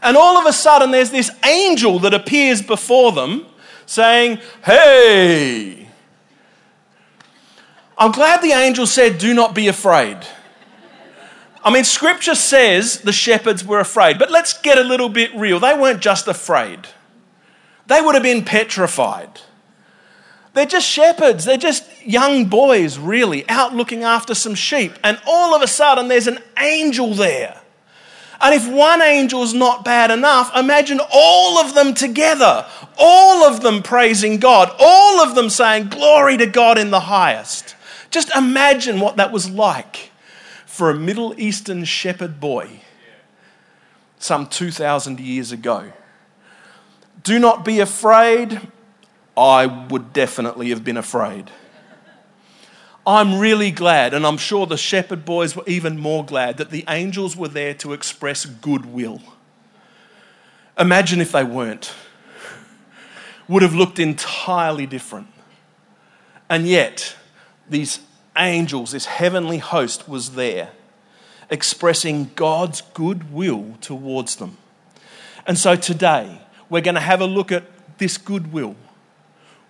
And 0.02 0.18
all 0.18 0.40
of 0.40 0.48
a 0.48 0.54
sudden, 0.54 0.90
there's 0.90 1.12
this 1.12 1.30
angel 1.46 2.00
that 2.00 2.16
appears 2.16 2.64
before 2.64 3.12
them 3.12 3.46
saying, 3.86 4.40
Hey, 4.66 5.88
I'm 7.96 8.12
glad 8.12 8.42
the 8.42 8.54
angel 8.54 8.88
said, 8.88 9.20
Do 9.20 9.36
not 9.36 9.54
be 9.54 9.68
afraid. 9.68 10.18
I 11.64 11.72
mean, 11.72 11.86
scripture 11.86 12.36
says 12.36 13.00
the 13.00 13.14
shepherds 13.14 13.64
were 13.64 13.80
afraid, 13.80 14.20
but 14.20 14.30
let's 14.30 14.60
get 14.62 14.78
a 14.78 14.84
little 14.84 15.10
bit 15.10 15.34
real. 15.34 15.60
They 15.60 15.78
weren't 15.78 16.02
just 16.02 16.28
afraid, 16.28 16.88
they 17.88 18.02
would 18.02 18.16
have 18.16 18.24
been 18.24 18.44
petrified. 18.44 19.42
They're 20.54 20.66
just 20.68 20.88
shepherds. 20.88 21.46
They're 21.46 21.58
just 21.58 21.84
young 22.06 22.46
boys, 22.46 23.00
really, 23.00 23.48
out 23.50 23.74
looking 23.74 24.04
after 24.04 24.36
some 24.36 24.54
sheep. 24.54 24.94
And 25.04 25.20
all 25.26 25.56
of 25.56 25.64
a 25.64 25.68
sudden, 25.68 26.10
there's 26.10 26.28
an 26.28 26.38
angel 26.60 27.16
there. 27.16 27.60
And 28.40 28.54
if 28.54 28.68
one 28.68 29.02
angel's 29.02 29.56
not 29.56 29.84
bad 29.84 30.12
enough, 30.12 30.56
imagine 30.56 31.00
all 31.12 31.58
of 31.58 31.74
them 31.74 31.96
together, 31.96 32.68
all 33.00 33.46
of 33.46 33.62
them 33.62 33.82
praising 33.82 34.38
God, 34.38 34.70
all 34.78 35.22
of 35.22 35.34
them 35.34 35.50
saying, 35.50 35.88
Glory 35.88 36.38
to 36.38 36.46
God 36.46 36.78
in 36.78 36.92
the 36.92 37.00
highest. 37.00 37.76
Just 38.12 38.36
imagine 38.36 39.00
what 39.00 39.18
that 39.18 39.32
was 39.32 39.50
like 39.50 40.12
for 40.74 40.90
a 40.90 40.96
Middle 40.96 41.40
Eastern 41.40 41.84
shepherd 41.84 42.40
boy 42.40 42.68
some 44.18 44.48
2,000 44.48 45.20
years 45.20 45.52
ago. 45.52 45.94
Do 47.22 47.38
not 47.38 47.64
be 47.64 47.80
afraid. 47.80 48.60
I 49.38 49.68
would 49.68 50.14
definitely 50.14 50.70
have 50.70 50.84
been 50.84 50.98
afraid. 50.98 51.52
I'm 53.06 53.38
really 53.38 53.70
glad, 53.70 54.16
and 54.16 54.26
I'm 54.26 54.38
sure 54.38 54.66
the 54.66 54.76
shepherd 54.76 55.26
boys 55.26 55.56
were 55.56 55.64
even 55.68 56.00
more 56.00 56.26
glad, 56.26 56.58
that 56.58 56.72
the 56.72 56.86
angels 56.88 57.38
were 57.38 57.50
there 57.50 57.76
to 57.76 57.94
express 57.94 58.44
goodwill. 58.44 59.22
Imagine 60.80 61.22
if 61.22 61.34
they 61.34 61.44
weren't. 61.44 61.94
Would 63.48 63.62
have 63.62 63.76
looked 63.76 64.00
entirely 64.00 64.88
different. 64.88 65.28
And 66.50 66.68
yet, 66.68 67.16
these 67.70 68.00
angels, 68.38 68.92
this 68.92 69.06
heavenly 69.06 69.60
host 69.60 70.08
was 70.08 70.32
there 70.32 70.72
expressing 71.50 72.32
God's 72.36 72.82
goodwill 72.82 73.76
towards 73.82 74.38
them. 74.38 74.58
And 75.46 75.58
so 75.58 75.76
today, 75.76 76.42
we're 76.70 76.82
going 76.82 76.96
to 76.96 77.02
have 77.02 77.22
a 77.22 77.26
look 77.26 77.52
at 77.52 77.64
this 77.98 78.18
goodwill, 78.18 78.76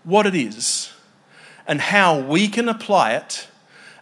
what 0.03 0.25
it 0.25 0.36
is, 0.36 0.93
and 1.67 1.82
how 1.82 2.20
we 2.20 2.48
can 2.48 2.70
apply 2.70 3.13
it 3.13 3.48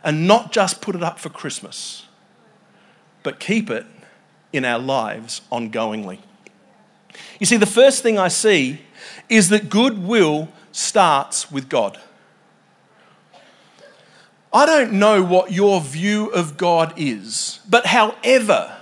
and 0.03 0.27
not 0.27 0.51
just 0.51 0.82
put 0.82 0.96
it 0.96 1.03
up 1.03 1.20
for 1.20 1.30
Christmas, 1.30 2.08
but 3.24 3.39
keep 3.39 3.70
it 3.70 3.86
in 4.51 4.65
our 4.65 4.80
lives 4.80 5.41
ongoingly. 5.51 6.20
You 7.39 7.46
see, 7.46 7.58
the 7.58 7.65
first 7.65 8.03
thing 8.03 8.18
I 8.18 8.27
see 8.27 8.82
is 9.30 9.50
that 9.50 9.70
goodwill 9.70 10.50
starts 10.72 11.51
with 11.51 11.70
God. 11.70 12.00
I 14.53 14.65
don't 14.65 14.93
know 14.93 15.24
what 15.24 15.51
your 15.51 15.79
view 15.79 16.27
of 16.27 16.58
God 16.58 16.93
is, 16.98 17.60
but 17.70 17.86
however 17.88 18.75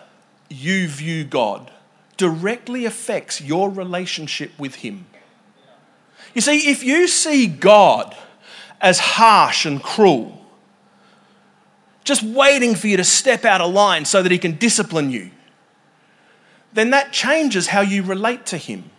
you 0.49 0.87
view 0.87 1.23
God 1.23 1.71
directly 2.17 2.85
affects 2.85 3.39
your 3.39 3.69
relationship 3.69 4.51
with 4.57 4.75
Him. 4.75 5.05
You 6.33 6.41
see, 6.41 6.69
if 6.69 6.83
you 6.83 7.07
see 7.07 7.47
God 7.47 8.15
as 8.81 8.99
harsh 8.99 9.65
and 9.65 9.81
cruel, 9.81 10.43
just 12.03 12.23
waiting 12.23 12.75
for 12.75 12.87
you 12.87 12.97
to 12.97 13.03
step 13.03 13.45
out 13.45 13.61
of 13.61 13.71
line 13.71 14.05
so 14.05 14.23
that 14.23 14.31
He 14.31 14.39
can 14.39 14.55
discipline 14.57 15.11
you, 15.11 15.31
then 16.73 16.89
that 16.89 17.13
changes 17.13 17.67
how 17.67 17.81
you 17.81 18.03
relate 18.03 18.45
to 18.47 18.57
Him. 18.57 18.89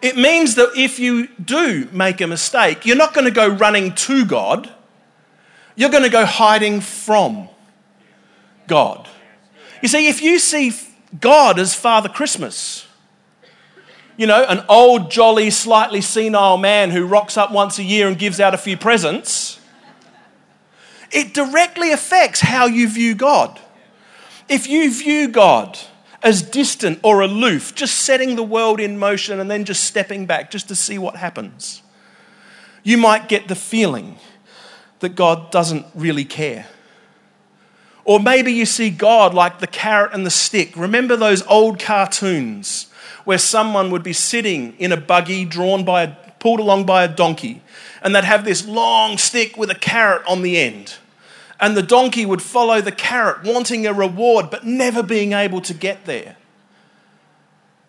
It 0.00 0.16
means 0.16 0.54
that 0.54 0.70
if 0.76 0.98
you 0.98 1.28
do 1.36 1.88
make 1.92 2.20
a 2.20 2.26
mistake, 2.26 2.86
you're 2.86 2.96
not 2.96 3.14
going 3.14 3.24
to 3.24 3.30
go 3.30 3.48
running 3.48 3.94
to 3.94 4.24
God, 4.24 4.72
you're 5.78 5.90
going 5.90 6.02
to 6.02 6.10
go 6.10 6.26
hiding 6.26 6.80
from 6.80 7.48
God. 8.66 9.08
You 9.80 9.86
see, 9.86 10.08
if 10.08 10.20
you 10.20 10.40
see 10.40 10.72
God 11.20 11.60
as 11.60 11.72
Father 11.72 12.08
Christmas, 12.08 12.84
you 14.16 14.26
know, 14.26 14.44
an 14.44 14.64
old, 14.68 15.08
jolly, 15.08 15.50
slightly 15.50 16.00
senile 16.00 16.56
man 16.56 16.90
who 16.90 17.06
rocks 17.06 17.36
up 17.36 17.52
once 17.52 17.78
a 17.78 17.84
year 17.84 18.08
and 18.08 18.18
gives 18.18 18.40
out 18.40 18.54
a 18.54 18.58
few 18.58 18.76
presents, 18.76 19.60
it 21.12 21.32
directly 21.32 21.92
affects 21.92 22.40
how 22.40 22.66
you 22.66 22.88
view 22.88 23.14
God. 23.14 23.60
If 24.48 24.68
you 24.68 24.92
view 24.92 25.28
God 25.28 25.78
as 26.24 26.42
distant 26.42 26.98
or 27.04 27.20
aloof, 27.20 27.72
just 27.76 27.98
setting 28.00 28.34
the 28.34 28.42
world 28.42 28.80
in 28.80 28.98
motion 28.98 29.38
and 29.38 29.48
then 29.48 29.64
just 29.64 29.84
stepping 29.84 30.26
back 30.26 30.50
just 30.50 30.66
to 30.68 30.74
see 30.74 30.98
what 30.98 31.14
happens. 31.14 31.82
You 32.82 32.98
might 32.98 33.28
get 33.28 33.46
the 33.46 33.54
feeling 33.54 34.18
that 35.00 35.10
God 35.10 35.50
doesn't 35.50 35.86
really 35.94 36.24
care. 36.24 36.66
Or 38.04 38.18
maybe 38.18 38.52
you 38.52 38.64
see 38.64 38.90
God 38.90 39.34
like 39.34 39.58
the 39.58 39.66
carrot 39.66 40.12
and 40.14 40.24
the 40.24 40.30
stick. 40.30 40.76
Remember 40.76 41.14
those 41.16 41.46
old 41.46 41.78
cartoons 41.78 42.86
where 43.24 43.38
someone 43.38 43.90
would 43.90 44.02
be 44.02 44.14
sitting 44.14 44.74
in 44.78 44.92
a 44.92 44.96
buggy 44.96 45.44
drawn 45.44 45.84
by 45.84 46.04
a, 46.04 46.14
pulled 46.38 46.60
along 46.60 46.86
by 46.86 47.04
a 47.04 47.08
donkey 47.08 47.62
and 48.00 48.14
they'd 48.14 48.24
have 48.24 48.44
this 48.44 48.66
long 48.66 49.18
stick 49.18 49.56
with 49.56 49.70
a 49.70 49.74
carrot 49.74 50.22
on 50.26 50.42
the 50.42 50.56
end 50.56 50.96
and 51.60 51.76
the 51.76 51.82
donkey 51.82 52.24
would 52.24 52.40
follow 52.40 52.80
the 52.80 52.92
carrot, 52.92 53.42
wanting 53.44 53.86
a 53.86 53.92
reward, 53.92 54.50
but 54.50 54.64
never 54.64 55.02
being 55.02 55.32
able 55.32 55.60
to 55.62 55.74
get 55.74 56.04
there. 56.04 56.36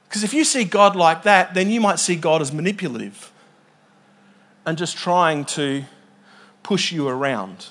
Because 0.08 0.24
if 0.24 0.34
you 0.34 0.44
see 0.44 0.64
God 0.64 0.96
like 0.96 1.24
that, 1.24 1.54
then 1.54 1.70
you 1.70 1.80
might 1.80 2.00
see 2.00 2.16
God 2.16 2.42
as 2.42 2.52
manipulative 2.52 3.32
and 4.66 4.78
just 4.78 4.98
trying 4.98 5.46
to 5.46 5.84
push 6.70 6.92
you 6.92 7.08
around. 7.08 7.66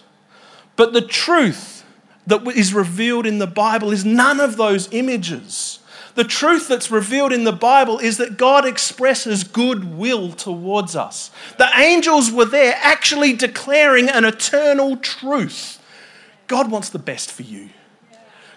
But 0.74 0.92
the 0.92 1.00
truth 1.00 1.84
that 2.26 2.44
is 2.48 2.74
revealed 2.74 3.26
in 3.26 3.38
the 3.38 3.46
Bible 3.46 3.92
is 3.92 4.04
none 4.04 4.40
of 4.40 4.56
those 4.56 4.92
images. 4.92 5.78
The 6.16 6.24
truth 6.24 6.66
that's 6.66 6.90
revealed 6.90 7.32
in 7.32 7.44
the 7.44 7.52
Bible 7.52 8.00
is 8.00 8.16
that 8.16 8.36
God 8.36 8.66
expresses 8.66 9.44
goodwill 9.44 10.32
towards 10.32 10.96
us. 10.96 11.30
The 11.58 11.68
angels 11.76 12.32
were 12.32 12.44
there 12.44 12.74
actually 12.76 13.34
declaring 13.34 14.08
an 14.08 14.24
eternal 14.24 14.96
truth 14.96 15.80
God 16.48 16.68
wants 16.68 16.88
the 16.88 16.98
best 16.98 17.30
for 17.30 17.42
you. 17.42 17.68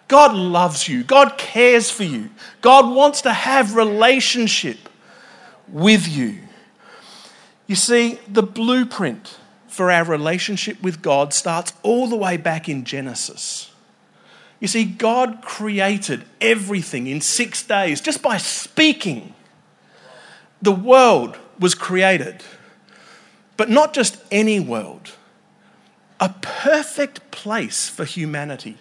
God 0.08 0.34
loves 0.34 0.88
you. 0.88 1.04
God 1.04 1.38
cares 1.38 1.92
for 1.92 2.06
you. 2.06 2.32
God 2.62 2.96
wants 2.96 3.22
to 3.24 3.34
have 3.34 3.76
relationship 3.76 4.90
with 5.68 6.08
you. 6.08 6.40
You 7.68 7.76
see, 7.76 8.18
the 8.28 8.42
blueprint 8.42 9.38
for 9.72 9.90
our 9.90 10.04
relationship 10.04 10.82
with 10.84 11.02
God 11.02 11.34
starts 11.34 11.74
all 11.82 12.08
the 12.08 12.16
way 12.16 12.38
back 12.38 12.68
in 12.68 12.84
Genesis. 12.84 13.72
You 14.60 14.68
see, 14.68 14.86
God 14.86 15.42
created 15.42 16.26
everything 16.40 17.08
in 17.08 17.22
six 17.22 17.64
days 17.64 18.02
just 18.02 18.22
by 18.22 18.38
speaking. 18.38 19.34
The 20.62 20.72
world 20.72 21.38
was 21.58 21.74
created, 21.74 22.44
but 23.58 23.70
not 23.70 23.94
just 23.94 24.18
any 24.30 24.60
world 24.60 25.12
a 26.22 26.30
perfect 26.42 27.32
place 27.32 27.90
for 27.90 28.06
humanity. 28.06 28.78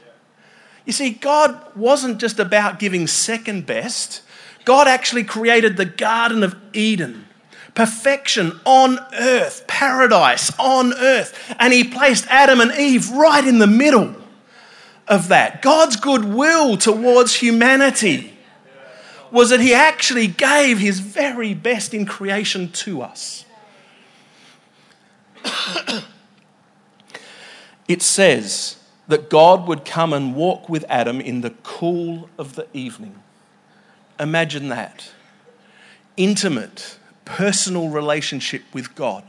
You 0.85 0.93
see, 0.93 1.11
God 1.11 1.59
wasn't 1.75 2.21
just 2.21 2.39
about 2.39 2.79
giving 2.79 3.07
second 3.07 3.65
best, 3.65 4.21
God 4.67 4.87
actually 4.87 5.25
created 5.25 5.79
the 5.79 5.87
Garden 5.87 6.43
of 6.43 6.55
Eden. 6.75 7.27
Perfection 7.75 8.61
on 8.65 8.99
earth, 9.19 9.67
paradise 9.67 10.53
on 10.59 10.93
earth. 10.95 11.55
And 11.59 11.73
He 11.73 11.85
placed 11.85 12.27
Adam 12.29 12.61
and 12.61 12.73
Eve 12.73 13.11
right 13.11 13.47
in 13.47 13.59
the 13.59 13.67
middle 13.67 14.17
of 15.09 15.29
that. 15.29 15.63
God's 15.63 15.97
goodwill 15.97 16.77
towards 16.77 17.35
humanity 17.35 18.33
was 19.31 19.51
that 19.51 19.61
He 19.61 19.75
actually 19.75 20.27
gave 20.27 20.79
His 20.79 21.01
very 21.01 21.55
best 21.55 21.95
in 21.95 22.07
creation 22.07 22.71
to 22.73 23.03
us. 23.03 23.45
it 27.89 28.03
says 28.03 28.77
that 29.09 29.29
God 29.29 29.67
would 29.67 29.85
come 29.85 30.13
and 30.13 30.35
walk 30.35 30.69
with 30.69 30.85
Adam 30.89 31.21
in 31.21 31.41
the 31.41 31.51
cool 31.63 32.29
of 32.39 32.55
the 32.55 32.67
evening. 32.73 33.21
Imagine 34.19 34.69
that. 34.69 35.11
Intimate, 36.17 36.99
personal 37.31 37.89
relationship 37.89 38.63
with 38.73 38.95
God. 38.95 39.25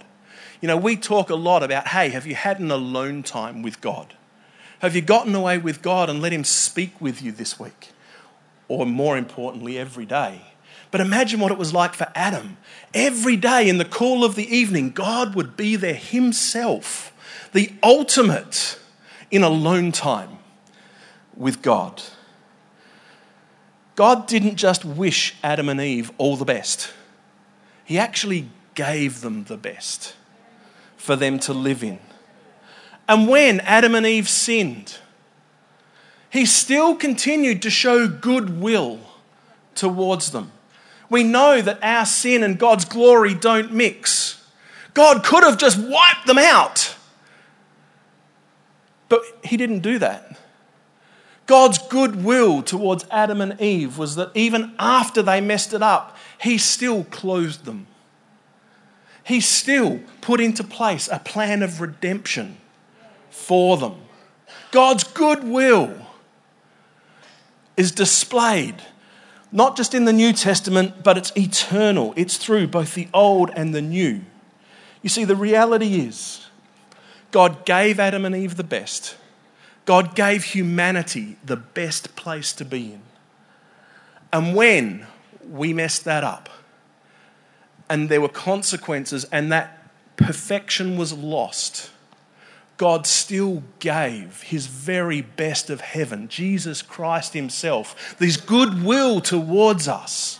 You 0.59 0.67
know, 0.67 0.77
we 0.77 0.95
talk 0.95 1.29
a 1.29 1.35
lot 1.35 1.63
about 1.63 1.87
hey, 1.89 2.09
have 2.09 2.25
you 2.27 2.35
had 2.35 2.59
an 2.59 2.71
alone 2.71 3.23
time 3.23 3.61
with 3.61 3.81
God? 3.81 4.13
Have 4.79 4.95
you 4.95 5.01
gotten 5.01 5.35
away 5.35 5.57
with 5.57 5.81
God 5.81 6.09
and 6.09 6.21
let 6.21 6.33
Him 6.33 6.43
speak 6.43 6.99
with 6.99 7.21
you 7.21 7.31
this 7.31 7.59
week? 7.59 7.89
Or 8.67 8.85
more 8.85 9.17
importantly, 9.17 9.77
every 9.77 10.05
day. 10.05 10.41
But 10.89 11.01
imagine 11.01 11.39
what 11.39 11.51
it 11.51 11.57
was 11.57 11.73
like 11.73 11.93
for 11.93 12.11
Adam. 12.15 12.57
Every 12.93 13.37
day 13.37 13.69
in 13.69 13.77
the 13.77 13.85
cool 13.85 14.25
of 14.25 14.35
the 14.35 14.55
evening, 14.55 14.91
God 14.91 15.35
would 15.35 15.55
be 15.55 15.75
there 15.75 15.93
Himself 15.93 17.13
the 17.53 17.71
ultimate 17.83 18.79
in 19.29 19.43
alone 19.43 19.91
time 19.91 20.39
with 21.35 21.61
God. 21.61 22.01
God 23.95 24.27
didn't 24.27 24.55
just 24.55 24.83
wish 24.83 25.35
Adam 25.43 25.69
and 25.69 25.79
Eve 25.79 26.11
all 26.17 26.35
the 26.35 26.45
best, 26.45 26.93
He 27.91 27.99
actually 27.99 28.47
gave 28.73 29.19
them 29.19 29.43
the 29.43 29.57
best 29.57 30.15
for 30.95 31.17
them 31.17 31.39
to 31.39 31.53
live 31.53 31.83
in. 31.83 31.99
And 33.05 33.27
when 33.27 33.59
Adam 33.59 33.95
and 33.95 34.05
Eve 34.05 34.29
sinned, 34.29 34.97
He 36.29 36.45
still 36.45 36.95
continued 36.95 37.61
to 37.63 37.69
show 37.69 38.07
goodwill 38.07 39.01
towards 39.75 40.31
them. 40.31 40.53
We 41.09 41.25
know 41.25 41.61
that 41.61 41.83
our 41.83 42.05
sin 42.05 42.43
and 42.43 42.57
God's 42.57 42.85
glory 42.85 43.33
don't 43.33 43.73
mix. 43.73 44.41
God 44.93 45.25
could 45.25 45.43
have 45.43 45.57
just 45.57 45.77
wiped 45.77 46.27
them 46.27 46.37
out. 46.37 46.95
But 49.09 49.19
he 49.43 49.57
didn't 49.57 49.81
do 49.81 49.99
that. 49.99 50.39
God's 51.45 51.77
goodwill 51.89 52.63
towards 52.63 53.05
Adam 53.11 53.41
and 53.41 53.59
Eve 53.59 53.97
was 53.97 54.15
that 54.15 54.31
even 54.33 54.75
after 54.79 55.21
they 55.21 55.41
messed 55.41 55.73
it 55.73 55.83
up, 55.83 56.15
he 56.41 56.57
still 56.57 57.03
closed 57.05 57.65
them. 57.65 57.87
He 59.23 59.41
still 59.41 59.99
put 60.21 60.41
into 60.41 60.63
place 60.63 61.07
a 61.11 61.19
plan 61.19 61.61
of 61.61 61.79
redemption 61.79 62.57
for 63.29 63.77
them. 63.77 63.95
God's 64.71 65.03
goodwill 65.03 65.95
is 67.77 67.91
displayed 67.91 68.75
not 69.51 69.75
just 69.75 69.93
in 69.93 70.05
the 70.05 70.13
New 70.13 70.31
Testament, 70.31 71.03
but 71.03 71.17
it's 71.17 71.35
eternal. 71.35 72.13
It's 72.15 72.37
through 72.37 72.67
both 72.67 72.95
the 72.95 73.09
Old 73.13 73.51
and 73.55 73.75
the 73.75 73.81
New. 73.81 74.21
You 75.01 75.09
see, 75.09 75.25
the 75.25 75.35
reality 75.35 75.99
is 75.99 76.47
God 77.31 77.65
gave 77.65 77.99
Adam 77.99 78.25
and 78.25 78.35
Eve 78.35 78.55
the 78.55 78.63
best. 78.63 79.17
God 79.85 80.15
gave 80.15 80.43
humanity 80.45 81.37
the 81.43 81.57
best 81.57 82.15
place 82.15 82.53
to 82.53 82.65
be 82.65 82.93
in. 82.93 83.01
And 84.31 84.55
when 84.55 85.05
we 85.51 85.73
messed 85.73 86.05
that 86.05 86.23
up, 86.23 86.49
and 87.89 88.09
there 88.09 88.21
were 88.21 88.29
consequences, 88.29 89.25
and 89.25 89.51
that 89.51 89.77
perfection 90.15 90.97
was 90.97 91.13
lost, 91.13 91.91
God 92.77 93.05
still 93.05 93.63
gave 93.79 94.41
his 94.41 94.65
very 94.65 95.21
best 95.21 95.69
of 95.69 95.81
heaven, 95.81 96.27
Jesus 96.27 96.81
Christ 96.81 97.33
himself, 97.33 98.15
this 98.17 98.37
goodwill 98.37 99.21
towards 99.21 99.87
us, 99.87 100.39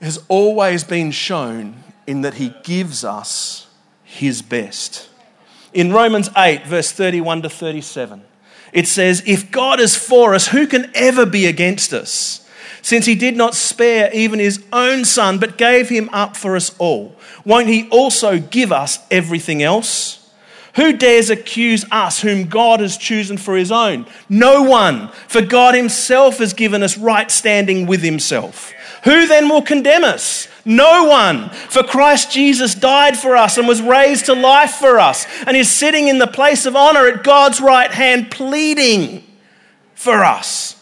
has 0.00 0.24
always 0.28 0.84
been 0.84 1.10
shown 1.10 1.82
in 2.06 2.22
that 2.22 2.34
he 2.34 2.54
gives 2.62 3.04
us 3.04 3.66
his 4.02 4.40
best. 4.40 5.10
In 5.74 5.92
Romans 5.92 6.30
8, 6.36 6.66
verse 6.66 6.90
31 6.92 7.42
to 7.42 7.50
37, 7.50 8.22
it 8.72 8.86
says, 8.86 9.22
If 9.26 9.50
God 9.50 9.80
is 9.80 9.96
for 9.96 10.34
us, 10.34 10.48
who 10.48 10.66
can 10.66 10.90
ever 10.94 11.26
be 11.26 11.46
against 11.46 11.92
us? 11.92 12.47
Since 12.82 13.06
he 13.06 13.14
did 13.14 13.36
not 13.36 13.54
spare 13.54 14.10
even 14.12 14.38
his 14.38 14.64
own 14.72 15.04
son, 15.04 15.38
but 15.38 15.58
gave 15.58 15.88
him 15.88 16.08
up 16.12 16.36
for 16.36 16.56
us 16.56 16.74
all, 16.78 17.16
won't 17.44 17.68
he 17.68 17.88
also 17.90 18.38
give 18.38 18.72
us 18.72 18.98
everything 19.10 19.62
else? 19.62 20.18
Who 20.76 20.92
dares 20.92 21.28
accuse 21.28 21.84
us, 21.90 22.20
whom 22.20 22.46
God 22.46 22.78
has 22.80 22.96
chosen 22.96 23.36
for 23.36 23.56
his 23.56 23.72
own? 23.72 24.06
No 24.28 24.62
one, 24.62 25.08
for 25.26 25.42
God 25.42 25.74
himself 25.74 26.38
has 26.38 26.52
given 26.52 26.84
us 26.84 26.96
right 26.96 27.30
standing 27.30 27.86
with 27.86 28.00
himself. 28.02 28.72
Who 29.04 29.26
then 29.26 29.48
will 29.48 29.62
condemn 29.62 30.04
us? 30.04 30.46
No 30.64 31.04
one. 31.04 31.50
For 31.50 31.82
Christ 31.82 32.30
Jesus 32.30 32.74
died 32.74 33.18
for 33.18 33.36
us 33.36 33.58
and 33.58 33.66
was 33.66 33.82
raised 33.82 34.26
to 34.26 34.34
life 34.34 34.72
for 34.72 35.00
us 35.00 35.26
and 35.46 35.56
is 35.56 35.70
sitting 35.70 36.08
in 36.08 36.18
the 36.18 36.26
place 36.26 36.66
of 36.66 36.76
honor 36.76 37.06
at 37.06 37.24
God's 37.24 37.60
right 37.60 37.90
hand, 37.90 38.30
pleading 38.30 39.24
for 39.94 40.24
us. 40.24 40.77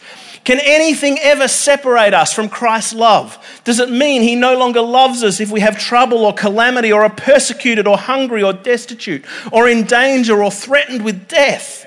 Can 0.47 0.61
anything 0.61 1.19
ever 1.19 1.49
separate 1.49 2.13
us 2.13 2.31
from 2.31 2.47
Christ's 2.47 2.93
love? 2.93 3.37
Does 3.65 3.81
it 3.81 3.91
mean 3.91 4.21
he 4.21 4.33
no 4.33 4.57
longer 4.57 4.79
loves 4.79 5.21
us 5.21 5.41
if 5.41 5.51
we 5.51 5.59
have 5.59 5.77
trouble 5.77 6.19
or 6.19 6.33
calamity 6.33 6.89
or 6.89 7.03
are 7.03 7.09
persecuted 7.09 7.85
or 7.85 7.97
hungry 7.97 8.41
or 8.41 8.53
destitute 8.53 9.25
or 9.51 9.67
in 9.67 9.83
danger 9.83 10.41
or 10.41 10.49
threatened 10.49 11.03
with 11.03 11.27
death? 11.27 11.86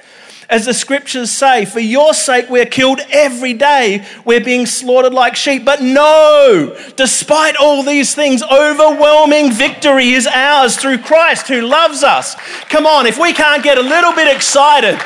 As 0.50 0.66
the 0.66 0.74
scriptures 0.74 1.30
say, 1.30 1.64
for 1.64 1.78
your 1.78 2.12
sake 2.12 2.50
we're 2.50 2.66
killed 2.66 2.98
every 3.10 3.54
day, 3.54 4.04
we're 4.24 4.44
being 4.44 4.66
slaughtered 4.66 5.14
like 5.14 5.36
sheep. 5.36 5.64
But 5.64 5.80
no, 5.80 6.76
despite 6.96 7.54
all 7.54 7.84
these 7.84 8.16
things, 8.16 8.42
overwhelming 8.42 9.52
victory 9.52 10.10
is 10.10 10.26
ours 10.26 10.76
through 10.76 10.98
Christ 10.98 11.46
who 11.46 11.60
loves 11.60 12.02
us. 12.02 12.34
Come 12.68 12.84
on, 12.84 13.06
if 13.06 13.16
we 13.16 13.32
can't 13.32 13.62
get 13.62 13.78
a 13.78 13.82
little 13.82 14.12
bit 14.12 14.26
excited 14.26 14.96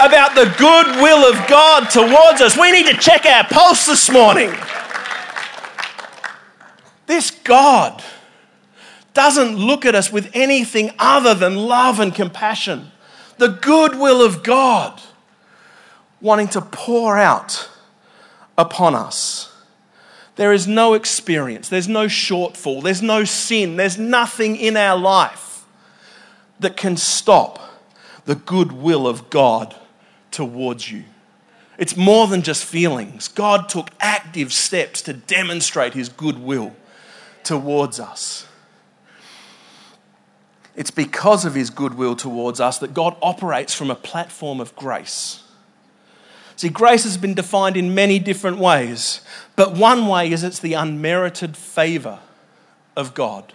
about 0.00 0.34
the 0.34 0.54
goodwill 0.56 1.30
of 1.30 1.46
God 1.46 1.90
towards 1.90 2.40
us, 2.40 2.56
we 2.56 2.72
need 2.72 2.86
to 2.86 2.96
check 2.96 3.26
our 3.26 3.44
pulse 3.44 3.84
this 3.84 4.10
morning. 4.10 4.50
This 7.04 7.30
God 7.30 8.02
doesn't 9.12 9.54
look 9.54 9.84
at 9.84 9.94
us 9.94 10.10
with 10.10 10.30
anything 10.32 10.92
other 10.98 11.34
than 11.34 11.56
love 11.56 12.00
and 12.00 12.14
compassion. 12.14 12.90
The 13.38 13.48
goodwill 13.48 14.22
of 14.22 14.42
God 14.42 15.00
wanting 16.20 16.48
to 16.48 16.60
pour 16.60 17.18
out 17.18 17.68
upon 18.56 18.94
us. 18.94 19.52
There 20.34 20.52
is 20.52 20.66
no 20.66 20.94
experience, 20.94 21.68
there's 21.68 21.88
no 21.88 22.06
shortfall, 22.06 22.82
there's 22.82 23.02
no 23.02 23.24
sin, 23.24 23.76
there's 23.76 23.98
nothing 23.98 24.56
in 24.56 24.76
our 24.76 24.98
life 24.98 25.64
that 26.60 26.76
can 26.76 26.96
stop 26.96 27.60
the 28.24 28.34
goodwill 28.34 29.06
of 29.06 29.30
God 29.30 29.74
towards 30.30 30.90
you. 30.90 31.04
It's 31.78 31.96
more 31.96 32.26
than 32.26 32.42
just 32.42 32.64
feelings. 32.64 33.28
God 33.28 33.68
took 33.68 33.90
active 34.00 34.52
steps 34.52 35.00
to 35.02 35.12
demonstrate 35.12 35.94
his 35.94 36.08
goodwill 36.08 36.74
towards 37.44 38.00
us. 38.00 38.47
It's 40.78 40.92
because 40.92 41.44
of 41.44 41.56
his 41.56 41.70
goodwill 41.70 42.14
towards 42.14 42.60
us 42.60 42.78
that 42.78 42.94
God 42.94 43.16
operates 43.20 43.74
from 43.74 43.90
a 43.90 43.96
platform 43.96 44.60
of 44.60 44.76
grace. 44.76 45.42
See, 46.54 46.68
grace 46.68 47.02
has 47.02 47.16
been 47.16 47.34
defined 47.34 47.76
in 47.76 47.96
many 47.96 48.20
different 48.20 48.58
ways, 48.58 49.20
but 49.56 49.74
one 49.74 50.06
way 50.06 50.30
is 50.30 50.44
it's 50.44 50.60
the 50.60 50.74
unmerited 50.74 51.56
favor 51.56 52.20
of 52.96 53.12
God. 53.14 53.52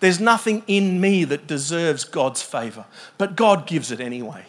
There's 0.00 0.20
nothing 0.20 0.62
in 0.66 1.00
me 1.00 1.24
that 1.24 1.46
deserves 1.46 2.04
God's 2.04 2.42
favor, 2.42 2.84
but 3.16 3.34
God 3.34 3.66
gives 3.66 3.90
it 3.90 3.98
anyway. 3.98 4.44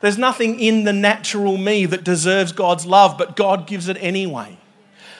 There's 0.00 0.18
nothing 0.18 0.58
in 0.58 0.82
the 0.82 0.92
natural 0.92 1.56
me 1.56 1.86
that 1.86 2.02
deserves 2.02 2.50
God's 2.50 2.86
love, 2.86 3.16
but 3.16 3.36
God 3.36 3.68
gives 3.68 3.88
it 3.88 3.98
anyway. 4.00 4.58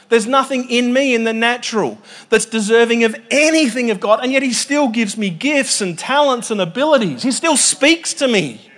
There's 0.08 0.26
nothing 0.26 0.70
in 0.70 0.92
me 0.92 1.14
in 1.14 1.24
the 1.24 1.32
natural 1.32 1.98
that's 2.28 2.46
deserving 2.46 3.04
of 3.04 3.16
anything 3.30 3.90
of 3.90 3.98
God, 3.98 4.20
and 4.22 4.32
yet 4.32 4.42
He 4.42 4.52
still 4.52 4.88
gives 4.88 5.16
me 5.16 5.30
gifts 5.30 5.80
and 5.80 5.98
talents 5.98 6.50
and 6.50 6.60
abilities. 6.60 7.22
He 7.22 7.32
still 7.32 7.56
speaks 7.56 8.14
to 8.14 8.28
me. 8.28 8.70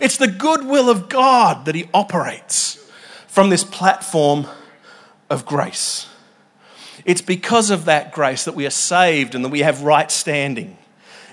It's 0.00 0.16
the 0.16 0.28
goodwill 0.28 0.90
of 0.90 1.08
God 1.08 1.66
that 1.66 1.74
He 1.74 1.88
operates 1.94 2.84
from 3.28 3.50
this 3.50 3.64
platform 3.64 4.46
of 5.30 5.46
grace. 5.46 6.08
It's 7.04 7.22
because 7.22 7.70
of 7.70 7.84
that 7.84 8.12
grace 8.12 8.44
that 8.44 8.54
we 8.54 8.66
are 8.66 8.70
saved 8.70 9.34
and 9.34 9.44
that 9.44 9.50
we 9.50 9.60
have 9.60 9.82
right 9.82 10.10
standing. 10.10 10.76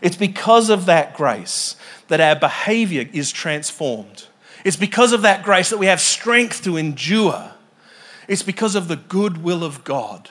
It's 0.02 0.17
because 0.17 0.69
of 0.69 0.86
that 0.86 1.15
grace 1.15 1.76
that 2.10 2.22
our 2.22 2.36
behavior 2.36 3.10
is 3.12 3.32
transformed. 3.32 4.28
It's 4.63 4.78
because 4.78 5.13
of 5.13 5.24
that 5.24 5.43
grace 5.43 5.72
that 5.72 5.80
we 5.80 5.88
have 5.88 6.00
strength 6.00 6.63
to 6.65 6.78
endure. 6.78 7.52
It's 8.27 8.43
because 8.43 8.75
of 8.75 8.88
the 8.88 8.95
goodwill 8.95 9.63
of 9.63 9.83
God 9.83 10.29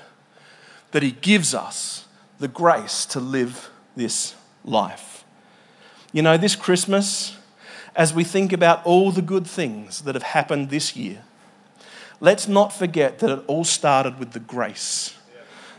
that 0.92 1.02
He 1.02 1.12
gives 1.12 1.55
us 1.55 2.07
the 2.38 2.48
grace 2.48 3.07
to 3.07 3.20
live 3.20 3.70
this 3.96 4.35
life. 4.64 5.24
You 6.12 6.22
know, 6.22 6.37
this 6.37 6.57
Christmas, 6.57 7.37
as 7.96 8.12
we 8.12 8.24
think 8.24 8.52
about 8.52 8.85
all 8.85 9.11
the 9.11 9.22
good 9.22 9.46
things 9.46 10.02
that 10.02 10.14
have 10.14 10.22
happened 10.22 10.70
this 10.70 10.96
year, 10.96 11.22
let's 12.20 12.46
not 12.46 12.72
forget 12.72 13.18
that 13.20 13.31
it 13.31 13.44
all 13.46 13.64
started 13.64 14.18
with 14.18 14.33
the 14.33 14.40
grace 14.40 15.14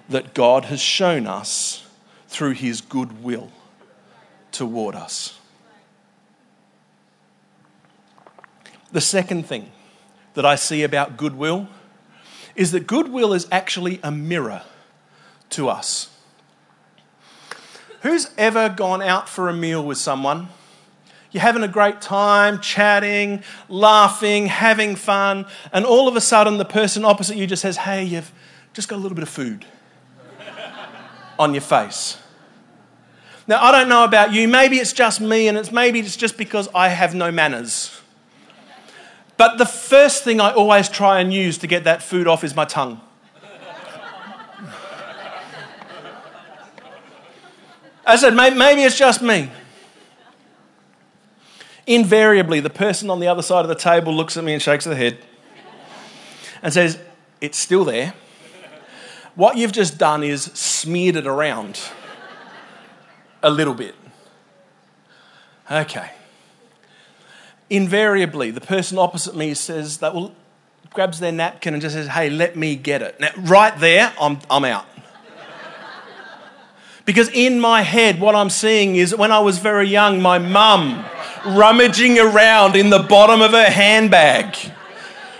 that 0.09 0.33
God 0.33 0.65
has 0.65 0.81
shown 0.81 1.27
us 1.27 1.87
through 2.27 2.53
His 2.53 2.81
goodwill 2.81 3.51
toward 4.51 4.95
us. 4.95 5.39
The 8.91 9.01
second 9.01 9.47
thing 9.47 9.71
that 10.35 10.45
I 10.45 10.55
see 10.55 10.83
about 10.83 11.17
goodwill 11.17 11.67
is 12.55 12.71
that 12.71 12.87
goodwill 12.87 13.33
is 13.33 13.47
actually 13.51 13.99
a 14.03 14.11
mirror 14.11 14.63
to 15.51 15.69
us. 15.69 16.09
Who's 18.01 18.31
ever 18.37 18.69
gone 18.69 19.01
out 19.01 19.29
for 19.29 19.49
a 19.49 19.53
meal 19.53 19.83
with 19.83 19.97
someone? 19.97 20.49
You're 21.31 21.41
having 21.41 21.63
a 21.63 21.67
great 21.67 21.99
time, 21.99 22.59
chatting, 22.59 23.43
laughing, 23.69 24.47
having 24.47 24.95
fun, 24.95 25.45
and 25.71 25.85
all 25.85 26.07
of 26.07 26.15
a 26.15 26.21
sudden 26.21 26.57
the 26.57 26.65
person 26.65 27.05
opposite 27.05 27.37
you 27.37 27.47
just 27.47 27.61
says, 27.61 27.77
Hey, 27.77 28.03
you've 28.03 28.31
just 28.73 28.87
got 28.87 28.97
a 28.97 29.01
little 29.01 29.15
bit 29.15 29.23
of 29.23 29.29
food 29.29 29.65
on 31.39 31.53
your 31.53 31.61
face. 31.61 32.17
Now, 33.47 33.61
I 33.61 33.71
don't 33.71 33.89
know 33.89 34.03
about 34.03 34.31
you. 34.31 34.47
Maybe 34.47 34.77
it's 34.77 34.93
just 34.93 35.19
me, 35.19 35.47
and 35.47 35.57
it's 35.57 35.71
maybe 35.71 35.99
it's 35.99 36.15
just 36.15 36.37
because 36.37 36.69
I 36.73 36.89
have 36.89 37.13
no 37.13 37.31
manners. 37.31 37.99
But 39.37 39.57
the 39.57 39.65
first 39.65 40.23
thing 40.23 40.39
I 40.39 40.51
always 40.51 40.89
try 40.89 41.19
and 41.19 41.33
use 41.33 41.57
to 41.59 41.67
get 41.67 41.85
that 41.85 42.03
food 42.03 42.27
off 42.27 42.43
is 42.43 42.55
my 42.55 42.65
tongue. 42.65 43.01
I 48.05 48.17
said, 48.17 48.35
maybe 48.35 48.83
it's 48.83 48.97
just 48.97 49.21
me. 49.21 49.49
Invariably, 51.87 52.59
the 52.59 52.69
person 52.69 53.09
on 53.09 53.19
the 53.19 53.27
other 53.27 53.41
side 53.41 53.61
of 53.61 53.69
the 53.69 53.75
table 53.75 54.13
looks 54.13 54.37
at 54.37 54.43
me 54.43 54.53
and 54.53 54.61
shakes 54.61 54.85
their 54.85 54.95
head 54.95 55.17
and 56.61 56.73
says, 56.73 56.99
It's 57.41 57.57
still 57.57 57.83
there. 57.83 58.13
What 59.35 59.57
you've 59.57 59.71
just 59.71 59.97
done 59.97 60.23
is 60.23 60.43
smeared 60.43 61.15
it 61.15 61.27
around 61.27 61.79
a 63.41 63.49
little 63.49 63.73
bit. 63.73 63.95
Okay 65.69 66.11
invariably, 67.73 68.51
the 68.51 68.61
person 68.61 68.99
opposite 68.99 69.35
me 69.35 69.55
says 69.55 69.97
that, 69.97 70.13
well, 70.13 70.31
grabs 70.93 71.19
their 71.19 71.31
napkin 71.31 71.73
and 71.73 71.81
just 71.81 71.95
says, 71.95 72.07
hey, 72.07 72.29
let 72.29 72.55
me 72.55 72.75
get 72.75 73.01
it. 73.01 73.19
Now, 73.19 73.31
right 73.39 73.77
there, 73.79 74.13
I'm, 74.21 74.37
I'm 74.49 74.63
out. 74.63 74.85
Because 77.05 77.29
in 77.29 77.59
my 77.59 77.81
head, 77.81 78.21
what 78.21 78.35
I'm 78.35 78.51
seeing 78.51 78.95
is 78.95 79.13
when 79.15 79.31
I 79.31 79.39
was 79.39 79.57
very 79.57 79.87
young, 79.87 80.21
my 80.21 80.37
mum 80.37 81.03
rummaging 81.45 82.19
around 82.19 82.75
in 82.75 82.91
the 82.91 82.99
bottom 82.99 83.41
of 83.41 83.51
her 83.51 83.69
handbag, 83.69 84.55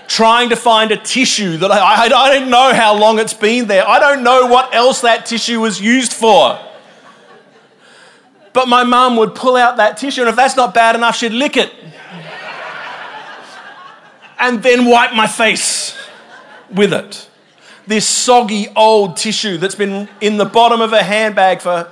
trying 0.08 0.50
to 0.50 0.56
find 0.56 0.92
a 0.92 0.98
tissue 0.98 1.58
that 1.58 1.72
I, 1.72 1.78
I, 1.78 2.06
I 2.06 2.40
don't 2.40 2.50
know 2.50 2.74
how 2.74 2.98
long 2.98 3.20
it's 3.20 3.34
been 3.34 3.68
there. 3.68 3.88
I 3.88 4.00
don't 4.00 4.24
know 4.24 4.48
what 4.48 4.74
else 4.74 5.02
that 5.02 5.28
tissue 5.28 5.62
was 5.62 5.80
used 5.80 6.14
for. 6.14 6.60
But 8.52 8.68
my 8.68 8.84
mum 8.84 9.18
would 9.18 9.36
pull 9.36 9.56
out 9.56 9.78
that 9.78 9.98
tissue, 9.98 10.22
and 10.22 10.30
if 10.30 10.36
that's 10.36 10.58
not 10.58 10.74
bad 10.74 10.96
enough, 10.96 11.16
she'd 11.16 11.32
lick 11.32 11.58
it 11.58 11.72
and 14.44 14.62
then 14.62 14.86
wipe 14.86 15.14
my 15.14 15.26
face 15.26 15.96
with 16.70 16.92
it. 16.92 17.30
This 17.88 18.06
soggy 18.06 18.68
old 18.76 19.16
tissue 19.16 19.58
that's 19.58 19.76
been 19.76 20.10
in 20.20 20.36
the 20.36 20.44
bottom 20.46 20.82
of 20.82 20.92
a 20.92 21.02
handbag 21.02 21.62
for, 21.62 21.90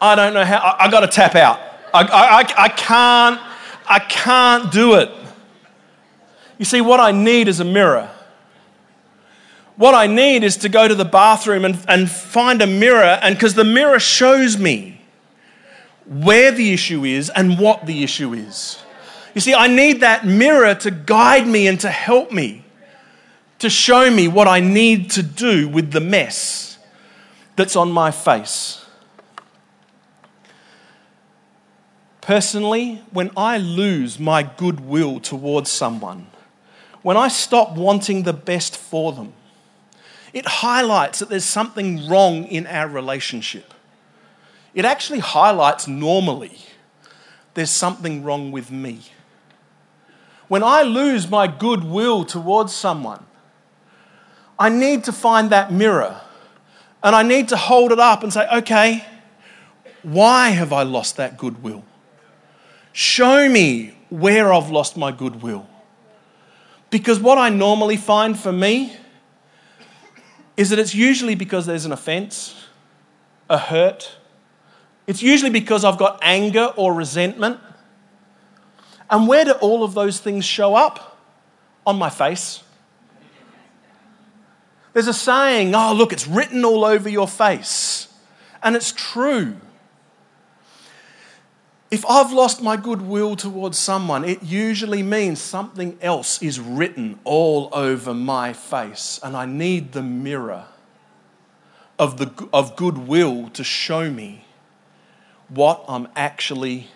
I 0.00 0.14
don't 0.14 0.34
know 0.34 0.44
how, 0.44 0.58
I, 0.58 0.84
I 0.84 0.90
got 0.90 1.00
to 1.00 1.08
tap 1.08 1.34
out. 1.34 1.58
I, 1.92 2.02
I, 2.04 2.62
I, 2.64 2.68
can't, 2.68 3.40
I 3.88 3.98
can't 3.98 4.70
do 4.70 4.94
it. 4.94 5.10
You 6.58 6.64
see, 6.64 6.80
what 6.80 7.00
I 7.00 7.10
need 7.10 7.48
is 7.48 7.58
a 7.58 7.64
mirror. 7.64 8.08
What 9.74 9.96
I 9.96 10.06
need 10.06 10.44
is 10.44 10.56
to 10.58 10.68
go 10.68 10.86
to 10.86 10.94
the 10.94 11.04
bathroom 11.04 11.64
and, 11.64 11.84
and 11.88 12.08
find 12.08 12.62
a 12.62 12.68
mirror, 12.68 13.18
and 13.20 13.34
because 13.34 13.54
the 13.54 13.64
mirror 13.64 13.98
shows 13.98 14.56
me 14.56 15.00
where 16.06 16.52
the 16.52 16.72
issue 16.72 17.04
is 17.04 17.30
and 17.30 17.58
what 17.58 17.86
the 17.86 18.04
issue 18.04 18.32
is. 18.32 18.81
You 19.34 19.40
see, 19.40 19.54
I 19.54 19.66
need 19.66 20.00
that 20.00 20.26
mirror 20.26 20.74
to 20.74 20.90
guide 20.90 21.46
me 21.46 21.66
and 21.66 21.80
to 21.80 21.88
help 21.88 22.32
me, 22.32 22.64
to 23.60 23.70
show 23.70 24.10
me 24.10 24.28
what 24.28 24.46
I 24.46 24.60
need 24.60 25.10
to 25.12 25.22
do 25.22 25.68
with 25.68 25.92
the 25.92 26.00
mess 26.00 26.78
that's 27.56 27.76
on 27.76 27.90
my 27.90 28.10
face. 28.10 28.84
Personally, 32.20 33.02
when 33.10 33.30
I 33.36 33.58
lose 33.58 34.18
my 34.18 34.42
goodwill 34.42 35.18
towards 35.18 35.70
someone, 35.70 36.26
when 37.02 37.16
I 37.16 37.28
stop 37.28 37.74
wanting 37.76 38.22
the 38.22 38.32
best 38.32 38.76
for 38.76 39.12
them, 39.12 39.32
it 40.32 40.46
highlights 40.46 41.18
that 41.18 41.28
there's 41.28 41.44
something 41.44 42.08
wrong 42.08 42.44
in 42.44 42.66
our 42.66 42.88
relationship. 42.88 43.74
It 44.72 44.84
actually 44.84 45.18
highlights 45.18 45.88
normally 45.88 46.56
there's 47.54 47.70
something 47.70 48.22
wrong 48.22 48.50
with 48.50 48.70
me. 48.70 49.00
When 50.52 50.62
I 50.62 50.82
lose 50.82 51.30
my 51.30 51.46
goodwill 51.46 52.26
towards 52.26 52.74
someone, 52.74 53.24
I 54.58 54.68
need 54.68 55.04
to 55.04 55.10
find 55.10 55.48
that 55.48 55.72
mirror 55.72 56.20
and 57.02 57.16
I 57.16 57.22
need 57.22 57.48
to 57.48 57.56
hold 57.56 57.90
it 57.90 57.98
up 57.98 58.22
and 58.22 58.30
say, 58.30 58.46
okay, 58.56 59.02
why 60.02 60.50
have 60.50 60.70
I 60.70 60.82
lost 60.82 61.16
that 61.16 61.38
goodwill? 61.38 61.82
Show 62.92 63.48
me 63.48 63.96
where 64.10 64.52
I've 64.52 64.68
lost 64.68 64.94
my 64.94 65.10
goodwill. 65.10 65.66
Because 66.90 67.18
what 67.18 67.38
I 67.38 67.48
normally 67.48 67.96
find 67.96 68.38
for 68.38 68.52
me 68.52 68.94
is 70.58 70.68
that 70.68 70.78
it's 70.78 70.94
usually 70.94 71.34
because 71.34 71.64
there's 71.64 71.86
an 71.86 71.92
offense, 71.92 72.66
a 73.48 73.56
hurt. 73.56 74.16
It's 75.06 75.22
usually 75.22 75.48
because 75.48 75.82
I've 75.82 75.96
got 75.96 76.18
anger 76.20 76.66
or 76.76 76.92
resentment. 76.92 77.58
And 79.12 79.28
where 79.28 79.44
do 79.44 79.52
all 79.52 79.84
of 79.84 79.92
those 79.92 80.18
things 80.18 80.44
show 80.44 80.74
up? 80.74 81.18
On 81.86 81.98
my 81.98 82.08
face. 82.08 82.62
There's 84.94 85.08
a 85.08 85.14
saying, 85.14 85.74
oh, 85.74 85.92
look, 85.92 86.12
it's 86.12 86.26
written 86.26 86.64
all 86.64 86.84
over 86.84 87.08
your 87.08 87.28
face. 87.28 88.08
And 88.62 88.74
it's 88.74 88.92
true. 88.92 89.56
If 91.90 92.06
I've 92.06 92.32
lost 92.32 92.62
my 92.62 92.76
goodwill 92.76 93.36
towards 93.36 93.78
someone, 93.78 94.24
it 94.24 94.42
usually 94.42 95.02
means 95.02 95.40
something 95.40 95.98
else 96.00 96.40
is 96.42 96.58
written 96.58 97.18
all 97.24 97.68
over 97.72 98.14
my 98.14 98.54
face. 98.54 99.20
And 99.22 99.36
I 99.36 99.44
need 99.44 99.92
the 99.92 100.02
mirror 100.02 100.66
of, 101.98 102.16
the, 102.16 102.48
of 102.52 102.76
goodwill 102.76 103.50
to 103.50 103.64
show 103.64 104.10
me 104.10 104.46
what 105.48 105.84
I'm 105.86 106.08
actually 106.16 106.88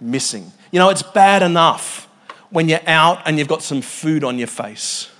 missing. 0.00 0.52
You 0.70 0.78
know, 0.78 0.90
it's 0.90 1.02
bad 1.02 1.42
enough 1.42 2.08
when 2.50 2.68
you're 2.68 2.86
out 2.86 3.22
and 3.26 3.38
you've 3.38 3.48
got 3.48 3.62
some 3.62 3.82
food 3.82 4.24
on 4.24 4.38
your 4.38 4.46
face. 4.46 5.10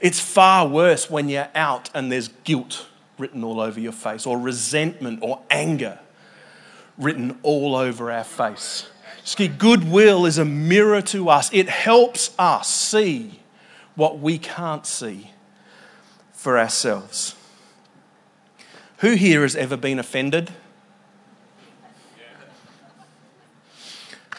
It's 0.00 0.20
far 0.20 0.66
worse 0.66 1.10
when 1.10 1.28
you're 1.28 1.50
out 1.54 1.90
and 1.94 2.10
there's 2.10 2.28
guilt 2.44 2.86
written 3.18 3.44
all 3.44 3.60
over 3.60 3.78
your 3.78 3.92
face, 3.92 4.26
or 4.26 4.38
resentment 4.38 5.18
or 5.22 5.42
anger 5.50 5.98
written 6.96 7.38
all 7.42 7.76
over 7.76 8.10
our 8.10 8.24
face. 8.24 8.88
See, 9.24 9.46
goodwill 9.46 10.24
is 10.24 10.38
a 10.38 10.44
mirror 10.44 11.02
to 11.02 11.28
us, 11.28 11.50
it 11.52 11.68
helps 11.68 12.34
us 12.38 12.68
see 12.68 13.40
what 13.94 14.18
we 14.18 14.38
can't 14.38 14.86
see 14.86 15.30
for 16.32 16.58
ourselves. 16.58 17.34
Who 18.98 19.12
here 19.12 19.42
has 19.42 19.54
ever 19.54 19.76
been 19.76 19.98
offended? 19.98 20.50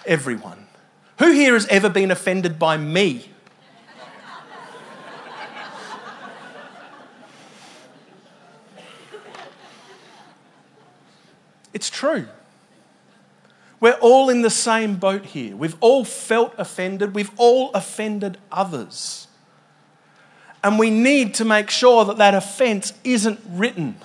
Everyone. 0.06 0.68
Who 1.20 1.32
here 1.32 1.54
has 1.54 1.68
ever 1.68 1.90
been 1.90 2.12
offended 2.12 2.58
by 2.58 2.78
me? 2.78 3.30
It's 11.74 11.90
true. 11.90 12.28
We're 13.80 13.94
all 13.94 14.30
in 14.30 14.42
the 14.42 14.50
same 14.50 14.96
boat 14.96 15.26
here. 15.26 15.56
We've 15.56 15.78
all 15.80 16.06
felt 16.06 16.54
offended. 16.58 17.16
We've 17.16 17.32
all 17.38 17.72
offended 17.74 18.38
others. 18.52 19.28
And 20.64 20.78
we 20.78 20.92
need 20.92 21.34
to 21.36 21.46
make 21.46 21.70
sure 21.70 22.06
that 22.06 22.18
that 22.18 22.36
offense 22.36 22.94
isn't 23.04 23.40
written 23.50 23.96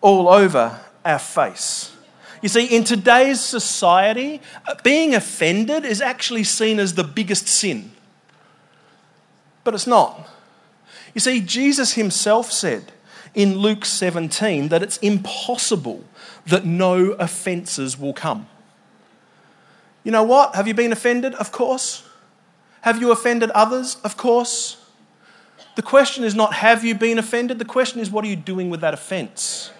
all 0.00 0.28
over 0.28 0.80
our 1.04 1.18
face. 1.18 1.94
You 2.42 2.48
see, 2.48 2.66
in 2.66 2.82
today's 2.82 3.40
society, 3.40 4.40
uh, 4.66 4.74
being 4.82 5.14
offended 5.14 5.84
is 5.84 6.00
actually 6.00 6.44
seen 6.44 6.80
as 6.80 6.94
the 6.94 7.04
biggest 7.04 7.46
sin. 7.46 7.92
But 9.62 9.74
it's 9.74 9.86
not. 9.86 10.28
You 11.14 11.20
see, 11.20 11.40
Jesus 11.40 11.94
himself 11.94 12.50
said 12.50 12.92
in 13.34 13.58
Luke 13.58 13.84
17 13.84 14.68
that 14.68 14.82
it's 14.82 14.98
impossible 14.98 16.04
that 16.46 16.64
no 16.64 17.12
offences 17.12 17.98
will 17.98 18.12
come. 18.12 18.48
You 20.02 20.10
know 20.10 20.24
what? 20.24 20.56
Have 20.56 20.66
you 20.66 20.74
been 20.74 20.90
offended? 20.90 21.34
Of 21.36 21.52
course. 21.52 22.02
Have 22.80 23.00
you 23.00 23.12
offended 23.12 23.50
others? 23.50 23.98
Of 24.02 24.16
course. 24.16 24.84
The 25.76 25.82
question 25.82 26.24
is 26.24 26.34
not 26.34 26.54
have 26.54 26.84
you 26.84 26.94
been 26.94 27.18
offended? 27.18 27.60
The 27.60 27.64
question 27.64 28.00
is 28.00 28.10
what 28.10 28.24
are 28.24 28.28
you 28.28 28.36
doing 28.36 28.68
with 28.68 28.80
that 28.80 28.94
offence? 28.94 29.70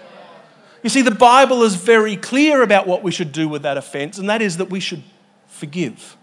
You 0.82 0.90
see, 0.90 1.02
the 1.02 1.12
Bible 1.12 1.62
is 1.62 1.76
very 1.76 2.16
clear 2.16 2.62
about 2.62 2.86
what 2.86 3.02
we 3.02 3.12
should 3.12 3.32
do 3.32 3.48
with 3.48 3.62
that 3.62 3.76
offense, 3.76 4.18
and 4.18 4.28
that 4.28 4.42
is 4.42 4.56
that 4.56 4.70
we 4.70 4.80
should 4.80 5.02
forgive. 5.46 6.16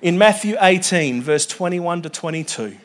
In 0.00 0.16
Matthew 0.16 0.56
18, 0.60 1.22
verse 1.22 1.44
21 1.46 2.02
to 2.02 2.08
22, 2.08 2.76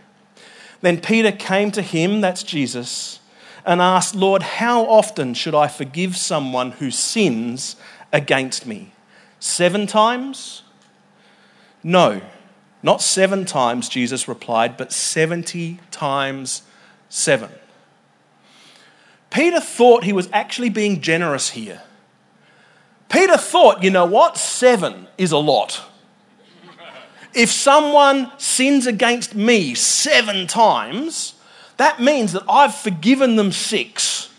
then 0.82 1.00
Peter 1.00 1.32
came 1.32 1.70
to 1.72 1.82
him, 1.82 2.22
that's 2.22 2.42
Jesus, 2.42 3.20
and 3.66 3.82
asked, 3.82 4.16
Lord, 4.16 4.42
how 4.42 4.86
often 4.86 5.34
should 5.34 5.54
I 5.54 5.68
forgive 5.68 6.18
someone 6.18 6.72
who 6.72 6.90
sins 6.90 7.76
against 8.12 8.66
me? 8.66 8.94
Seven 9.40 9.86
times? 9.86 10.64
No, 11.84 12.22
not 12.82 13.02
seven 13.02 13.46
times, 13.46 13.90
Jesus 13.90 14.28
replied, 14.28 14.76
but 14.76 14.92
70 14.92 15.80
times 15.92 16.64
seven. 17.10 17.50
Peter 19.30 19.60
thought 19.60 20.04
he 20.04 20.14
was 20.14 20.30
actually 20.34 20.70
being 20.70 21.02
generous 21.02 21.50
here. 21.52 21.82
Peter 23.10 23.38
thought, 23.38 23.84
you 23.84 23.90
know 23.90 24.06
what? 24.06 24.38
Seven 24.38 25.08
is 25.18 25.32
a 25.32 25.38
lot. 25.38 25.82
If 27.34 27.52
someone 27.52 28.32
sins 28.38 28.88
against 28.88 29.36
me 29.36 29.76
seven 29.76 30.48
times, 30.48 31.36
that 31.78 32.02
means 32.02 32.34
that 32.34 32.44
I've 32.50 32.76
forgiven 32.76 33.36
them 33.36 33.52
six. 33.52 34.30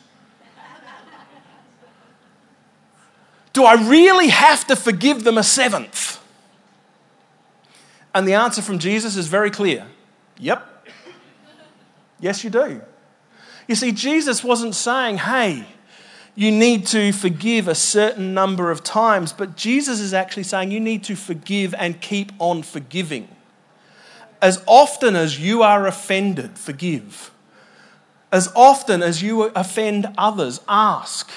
Do 3.53 3.65
I 3.65 3.75
really 3.75 4.29
have 4.29 4.67
to 4.69 4.77
forgive 4.77 5.25
them 5.25 5.39
a 5.39 5.43
seventh? 5.43 6.21
And 8.15 8.27
the 8.27 8.35
answer 8.35 8.63
from 8.63 8.79
Jesus 8.79 9.17
is 9.17 9.29
very 9.29 9.51
clear 9.51 9.87
yep. 10.39 10.67
Yes, 12.19 12.45
you 12.45 12.51
do. 12.51 12.83
You 13.71 13.77
see, 13.77 13.93
Jesus 13.93 14.43
wasn't 14.43 14.75
saying, 14.75 15.19
hey, 15.19 15.65
you 16.35 16.51
need 16.51 16.89
to 16.89 17.13
forgive 17.13 17.69
a 17.69 17.75
certain 17.77 18.35
number 18.35 18.73
of 18.73 18.83
times, 18.83 19.33
but 19.33 19.57
Jesus 19.57 20.01
is 20.01 20.13
actually 20.13 20.43
saying 20.43 20.73
you 20.73 20.81
need 20.81 21.05
to 21.05 21.15
forgive 21.15 21.73
and 21.75 22.01
keep 22.01 22.33
on 22.41 22.65
forgiving. 22.65 23.29
As 24.43 24.61
often 24.67 25.15
as 25.15 25.39
you 25.39 25.63
are 25.63 25.87
offended, 25.87 26.59
forgive. 26.59 27.31
As 28.33 28.51
often 28.57 29.05
as 29.05 29.23
you 29.23 29.45
offend 29.45 30.09
others, 30.19 30.61
ask 30.69 31.31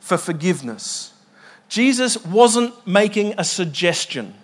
for 0.00 0.18
forgiveness. 0.18 1.12
Jesus 1.68 2.24
wasn't 2.24 2.88
making 2.88 3.34
a 3.38 3.44
suggestion. 3.44 4.34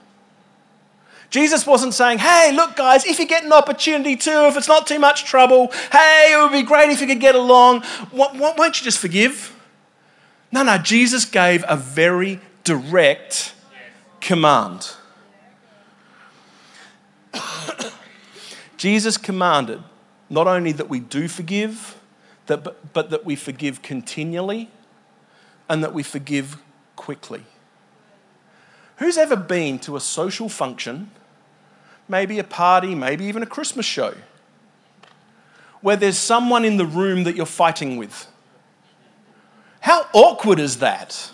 Jesus 1.32 1.66
wasn't 1.66 1.94
saying, 1.94 2.18
hey, 2.18 2.52
look, 2.52 2.76
guys, 2.76 3.06
if 3.06 3.18
you 3.18 3.26
get 3.26 3.42
an 3.42 3.54
opportunity 3.54 4.16
to, 4.16 4.48
if 4.48 4.56
it's 4.58 4.68
not 4.68 4.86
too 4.86 4.98
much 4.98 5.24
trouble, 5.24 5.72
hey, 5.90 6.34
it 6.34 6.36
would 6.36 6.52
be 6.52 6.62
great 6.62 6.90
if 6.90 7.00
you 7.00 7.06
could 7.06 7.20
get 7.20 7.34
along. 7.34 7.82
Won't 8.12 8.78
you 8.78 8.84
just 8.84 8.98
forgive? 8.98 9.58
No, 10.52 10.62
no, 10.62 10.76
Jesus 10.76 11.24
gave 11.24 11.64
a 11.66 11.74
very 11.74 12.38
direct 12.64 13.54
command. 14.20 14.92
Jesus 18.76 19.16
commanded 19.16 19.82
not 20.28 20.46
only 20.46 20.72
that 20.72 20.90
we 20.90 21.00
do 21.00 21.28
forgive, 21.28 21.98
that, 22.44 22.62
but, 22.62 22.92
but 22.92 23.08
that 23.08 23.24
we 23.24 23.36
forgive 23.36 23.80
continually 23.80 24.68
and 25.66 25.82
that 25.82 25.94
we 25.94 26.02
forgive 26.02 26.58
quickly. 26.94 27.44
Who's 28.96 29.16
ever 29.16 29.36
been 29.36 29.78
to 29.80 29.96
a 29.96 30.00
social 30.00 30.50
function, 30.50 31.10
maybe 32.12 32.38
a 32.38 32.44
party, 32.44 32.94
maybe 32.94 33.24
even 33.24 33.42
a 33.42 33.46
Christmas 33.46 33.86
show, 33.86 34.14
where 35.80 35.96
there's 35.96 36.18
someone 36.18 36.64
in 36.64 36.76
the 36.76 36.86
room 36.86 37.24
that 37.24 37.34
you're 37.34 37.46
fighting 37.46 37.96
with? 37.96 38.28
How 39.80 40.06
awkward 40.12 40.60
is 40.60 40.78
that? 40.78 41.32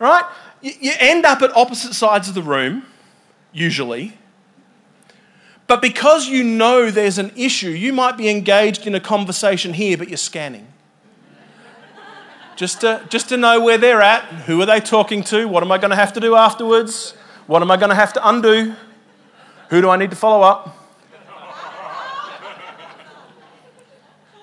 Right? 0.00 0.24
You 0.62 0.92
end 0.98 1.26
up 1.26 1.42
at 1.42 1.54
opposite 1.54 1.92
sides 1.92 2.28
of 2.28 2.34
the 2.34 2.42
room, 2.42 2.86
usually. 3.52 4.16
But 5.66 5.82
because 5.82 6.26
you 6.26 6.42
know 6.42 6.90
there's 6.90 7.18
an 7.18 7.30
issue, 7.36 7.68
you 7.68 7.92
might 7.92 8.16
be 8.16 8.28
engaged 8.30 8.86
in 8.86 8.94
a 8.94 9.00
conversation 9.00 9.74
here, 9.74 9.96
but 9.96 10.08
you're 10.08 10.16
scanning. 10.16 10.66
Just 12.56 12.80
to, 12.80 13.04
just 13.10 13.28
to 13.28 13.36
know 13.36 13.60
where 13.60 13.76
they're 13.76 14.00
at, 14.00 14.22
who 14.46 14.60
are 14.62 14.66
they 14.66 14.80
talking 14.80 15.22
to, 15.24 15.46
what 15.46 15.62
am 15.62 15.70
I 15.70 15.76
going 15.76 15.90
to 15.90 15.96
have 15.96 16.14
to 16.14 16.20
do 16.20 16.34
afterwards, 16.34 17.12
what 17.46 17.60
am 17.60 17.70
I 17.70 17.76
going 17.76 17.90
to 17.90 17.96
have 17.96 18.12
to 18.14 18.28
undo, 18.28 18.74
who 19.70 19.80
do 19.80 19.90
I 19.90 19.96
need 19.96 20.10
to 20.10 20.16
follow 20.16 20.42
up. 20.42 20.76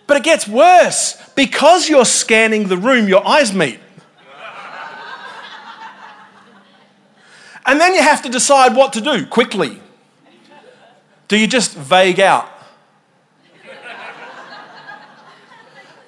But 0.08 0.18
it 0.18 0.24
gets 0.24 0.48
worse. 0.48 1.18
Because 1.36 1.88
you're 1.88 2.06
scanning 2.06 2.68
the 2.68 2.76
room, 2.76 3.08
your 3.08 3.26
eyes 3.26 3.54
meet. 3.54 3.80
And 7.66 7.80
then 7.80 7.94
you 7.94 8.02
have 8.02 8.22
to 8.24 8.30
decide 8.30 8.76
what 8.76 8.92
to 8.94 9.02
do 9.02 9.26
quickly. 9.26 9.80
Do 11.28 11.38
you 11.38 11.48
just 11.48 11.78
vague 11.78 12.20
out? 12.20 12.50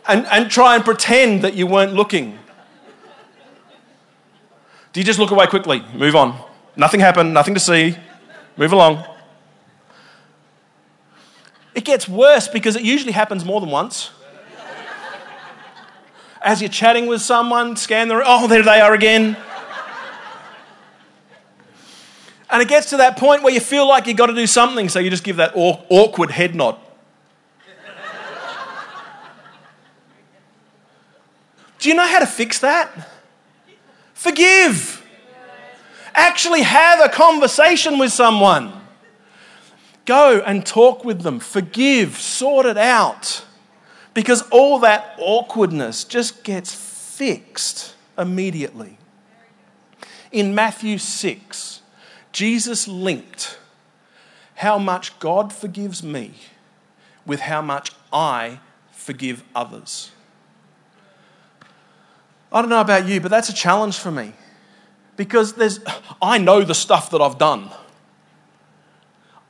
And, 0.05 0.25
and 0.25 0.51
try 0.51 0.75
and 0.75 0.83
pretend 0.83 1.43
that 1.43 1.53
you 1.53 1.65
weren't 1.65 1.93
looking? 1.93 2.37
Do 4.91 4.99
you 4.99 5.05
just 5.05 5.17
look 5.17 5.31
away 5.31 5.47
quickly? 5.47 5.81
Move 5.93 6.17
on. 6.17 6.37
Nothing 6.75 6.99
happened, 6.99 7.33
nothing 7.33 7.53
to 7.53 7.59
see. 7.61 7.95
Move 8.57 8.71
along. 8.71 9.05
It 11.75 11.85
gets 11.85 12.07
worse 12.07 12.47
because 12.47 12.75
it 12.75 12.83
usually 12.83 13.13
happens 13.13 13.43
more 13.43 13.59
than 13.59 13.69
once. 13.69 14.11
As 16.41 16.61
you're 16.61 16.69
chatting 16.69 17.07
with 17.07 17.21
someone, 17.21 17.75
scan 17.77 18.09
the 18.09 18.21
oh, 18.25 18.47
there 18.47 18.63
they 18.63 18.81
are 18.81 18.93
again. 18.93 19.37
And 22.49 22.61
it 22.61 22.67
gets 22.67 22.91
to 22.91 22.97
that 22.97 23.17
point 23.17 23.41
where 23.41 23.51
you 23.51 23.59
feel 23.59 23.87
like 23.87 24.05
you've 24.05 24.17
got 24.17 24.27
to 24.27 24.35
do 24.35 24.45
something, 24.45 24.87
so 24.87 24.99
you 24.99 25.09
just 25.09 25.23
give 25.23 25.37
that 25.37 25.53
awkward 25.55 26.29
head 26.29 26.53
nod. 26.53 26.77
do 31.79 31.89
you 31.89 31.95
know 31.95 32.05
how 32.05 32.19
to 32.19 32.27
fix 32.27 32.59
that? 32.59 33.09
Forgive. 34.13 35.02
Actually, 36.13 36.61
have 36.61 36.99
a 36.99 37.09
conversation 37.09 37.97
with 37.97 38.11
someone. 38.11 38.71
Go 40.05 40.43
and 40.45 40.65
talk 40.65 41.03
with 41.03 41.21
them. 41.21 41.39
Forgive. 41.39 42.17
Sort 42.17 42.65
it 42.65 42.77
out. 42.77 43.45
Because 44.13 44.43
all 44.49 44.79
that 44.79 45.15
awkwardness 45.17 46.03
just 46.03 46.43
gets 46.43 46.73
fixed 46.73 47.95
immediately. 48.17 48.97
In 50.31 50.53
Matthew 50.53 50.97
6, 50.97 51.81
Jesus 52.31 52.87
linked 52.87 53.57
how 54.55 54.77
much 54.77 55.17
God 55.19 55.51
forgives 55.51 56.03
me 56.03 56.33
with 57.25 57.41
how 57.41 57.61
much 57.61 57.91
I 58.11 58.59
forgive 58.91 59.43
others. 59.55 60.11
I 62.51 62.61
don't 62.61 62.69
know 62.69 62.81
about 62.81 63.07
you, 63.07 63.19
but 63.19 63.31
that's 63.31 63.49
a 63.49 63.53
challenge 63.53 63.97
for 63.97 64.11
me 64.11 64.33
because 65.15 65.53
there's, 65.53 65.79
I 66.21 66.37
know 66.37 66.63
the 66.63 66.75
stuff 66.75 67.11
that 67.11 67.21
I've 67.21 67.37
done. 67.37 67.69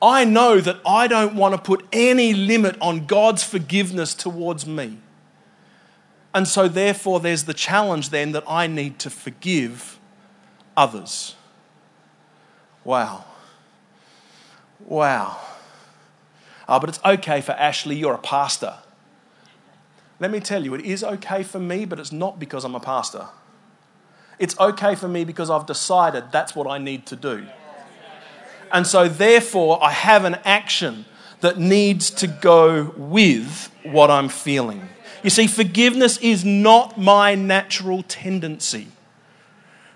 I 0.02 0.24
know 0.24 0.60
that 0.60 0.80
I 0.86 1.06
don't 1.06 1.34
want 1.34 1.54
to 1.54 1.60
put 1.60 1.86
any 1.92 2.34
limit 2.34 2.76
on 2.80 3.06
God's 3.06 3.42
forgiveness 3.42 4.14
towards 4.14 4.66
me. 4.66 4.98
And 6.34 6.46
so, 6.48 6.68
therefore, 6.68 7.20
there's 7.20 7.44
the 7.44 7.54
challenge 7.54 8.10
then 8.10 8.32
that 8.32 8.44
I 8.46 8.66
need 8.66 8.98
to 8.98 9.10
forgive 9.10 9.98
others. 10.76 11.36
Wow. 12.82 13.24
Wow. 14.80 15.40
Oh, 16.68 16.80
but 16.80 16.88
it's 16.88 17.00
okay 17.04 17.40
for 17.40 17.52
Ashley, 17.52 17.96
you're 17.96 18.14
a 18.14 18.18
pastor. 18.18 18.74
Let 20.20 20.30
me 20.30 20.40
tell 20.40 20.64
you, 20.64 20.74
it 20.74 20.84
is 20.84 21.04
okay 21.04 21.42
for 21.42 21.58
me, 21.58 21.84
but 21.84 21.98
it's 21.98 22.12
not 22.12 22.38
because 22.38 22.64
I'm 22.64 22.74
a 22.74 22.80
pastor. 22.80 23.26
It's 24.38 24.58
okay 24.58 24.94
for 24.94 25.08
me 25.08 25.24
because 25.24 25.50
I've 25.50 25.66
decided 25.66 26.32
that's 26.32 26.54
what 26.54 26.66
I 26.66 26.78
need 26.78 27.06
to 27.06 27.16
do. 27.16 27.46
And 28.72 28.86
so, 28.86 29.08
therefore, 29.08 29.82
I 29.82 29.90
have 29.90 30.24
an 30.24 30.36
action 30.44 31.04
that 31.40 31.58
needs 31.58 32.10
to 32.10 32.26
go 32.26 32.94
with 32.96 33.70
what 33.84 34.10
I'm 34.10 34.28
feeling. 34.28 34.88
You 35.22 35.30
see, 35.30 35.46
forgiveness 35.46 36.18
is 36.18 36.44
not 36.44 36.98
my 36.98 37.34
natural 37.34 38.02
tendency 38.02 38.88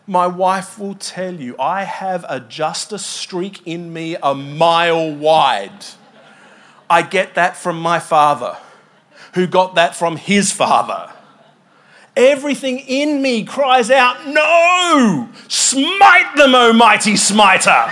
my 0.09 0.27
wife 0.27 0.79
will 0.79 0.94
tell 0.94 1.35
you, 1.35 1.55
I 1.61 1.85
have 1.85 2.24
a 2.31 2.40
justice 2.40 3.05
streak 3.05 3.66
in 3.66 3.92
me 3.92 4.16
a 4.22 4.35
mile 4.35 5.14
wide. 5.14 5.85
I 6.88 7.03
get 7.03 7.35
that 7.35 7.59
from 7.59 7.79
my 7.79 8.01
father, 8.01 8.57
who 9.35 9.46
got 9.46 9.74
that 9.74 9.94
from 9.94 10.16
his 10.16 10.51
father. 10.51 11.12
Everything 12.19 12.81
in 12.81 13.23
me 13.23 13.45
cries 13.45 13.91
out, 13.91 14.27
No! 14.27 15.29
Smite 15.49 16.37
them, 16.37 16.55
O 16.55 16.73
mighty 16.73 17.17
smiter! 17.17 17.91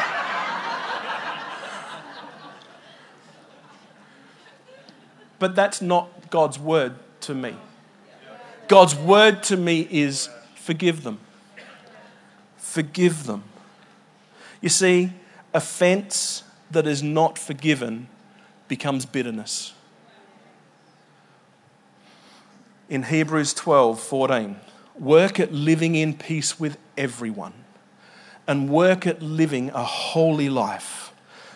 but 5.38 5.54
that's 5.54 5.80
not 5.80 6.30
God's 6.30 6.58
word 6.58 6.94
to 7.20 7.34
me. 7.34 7.54
God's 8.68 8.94
word 8.94 9.42
to 9.44 9.56
me 9.56 9.86
is 9.90 10.28
forgive 10.54 11.02
them 11.02 11.20
forgive 12.76 13.24
them. 13.24 13.42
You 14.60 14.68
see, 14.68 15.10
offense 15.54 16.42
that 16.70 16.86
is 16.86 17.02
not 17.02 17.38
forgiven 17.38 18.06
becomes 18.68 19.06
bitterness. 19.06 19.72
In 22.88 23.04
Hebrews 23.04 23.52
12 23.54 24.00
14, 24.00 24.56
work 24.98 25.40
at 25.40 25.52
living 25.52 25.96
in 25.96 26.14
peace 26.14 26.60
with 26.60 26.78
everyone 26.96 27.52
and 28.46 28.70
work 28.70 29.06
at 29.06 29.20
living 29.20 29.70
a 29.70 29.82
holy 29.82 30.48
life. 30.48 31.12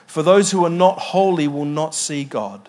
For 0.07 0.25
those 0.25 0.51
who 0.51 0.65
are 0.65 0.71
not 0.71 0.99
holy 0.99 1.47
will 1.47 1.65
not 1.65 1.95
see 1.95 2.25
God. 2.25 2.69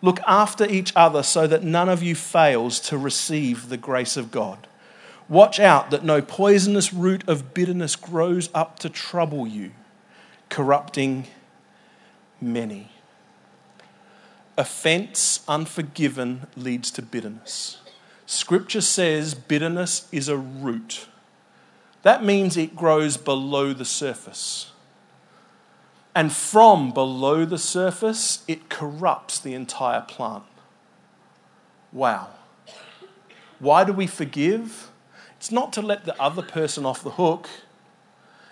Look 0.00 0.20
after 0.26 0.64
each 0.64 0.92
other 0.96 1.22
so 1.22 1.46
that 1.46 1.62
none 1.62 1.90
of 1.90 2.02
you 2.02 2.14
fails 2.14 2.80
to 2.80 2.96
receive 2.96 3.68
the 3.68 3.76
grace 3.76 4.16
of 4.16 4.30
God. 4.30 4.66
Watch 5.28 5.60
out 5.60 5.90
that 5.90 6.04
no 6.04 6.22
poisonous 6.22 6.94
root 6.94 7.28
of 7.28 7.52
bitterness 7.52 7.94
grows 7.94 8.48
up 8.54 8.78
to 8.78 8.88
trouble 8.88 9.46
you, 9.46 9.72
corrupting 10.48 11.26
many. 12.40 12.90
Offense 14.56 15.40
unforgiven 15.46 16.46
leads 16.56 16.90
to 16.92 17.02
bitterness. 17.02 17.78
Scripture 18.30 18.82
says 18.82 19.32
bitterness 19.32 20.06
is 20.12 20.28
a 20.28 20.36
root. 20.36 21.06
That 22.02 22.22
means 22.22 22.58
it 22.58 22.76
grows 22.76 23.16
below 23.16 23.72
the 23.72 23.86
surface. 23.86 24.72
And 26.14 26.30
from 26.30 26.90
below 26.90 27.46
the 27.46 27.56
surface, 27.56 28.44
it 28.46 28.68
corrupts 28.68 29.40
the 29.40 29.54
entire 29.54 30.02
plant. 30.02 30.44
Wow. 31.90 32.28
Why 33.60 33.82
do 33.84 33.94
we 33.94 34.06
forgive? 34.06 34.90
It's 35.38 35.50
not 35.50 35.72
to 35.72 35.80
let 35.80 36.04
the 36.04 36.20
other 36.20 36.42
person 36.42 36.84
off 36.84 37.02
the 37.02 37.12
hook, 37.12 37.48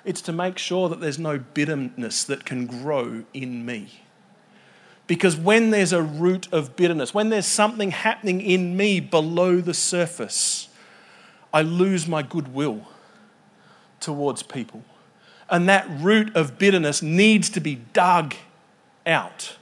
it's 0.06 0.22
to 0.22 0.32
make 0.32 0.56
sure 0.56 0.88
that 0.88 1.02
there's 1.02 1.18
no 1.18 1.38
bitterness 1.38 2.24
that 2.24 2.46
can 2.46 2.64
grow 2.66 3.24
in 3.34 3.66
me. 3.66 4.05
Because 5.06 5.36
when 5.36 5.70
there's 5.70 5.92
a 5.92 6.02
root 6.02 6.48
of 6.52 6.74
bitterness, 6.74 7.14
when 7.14 7.28
there's 7.28 7.46
something 7.46 7.92
happening 7.92 8.40
in 8.40 8.76
me 8.76 8.98
below 8.98 9.60
the 9.60 9.74
surface, 9.74 10.68
I 11.52 11.62
lose 11.62 12.08
my 12.08 12.22
goodwill 12.22 12.88
towards 14.00 14.42
people. 14.42 14.82
And 15.48 15.68
that 15.68 15.86
root 15.88 16.34
of 16.34 16.58
bitterness 16.58 17.02
needs 17.02 17.50
to 17.50 17.60
be 17.60 17.76
dug 17.92 18.34
out. 19.06 19.56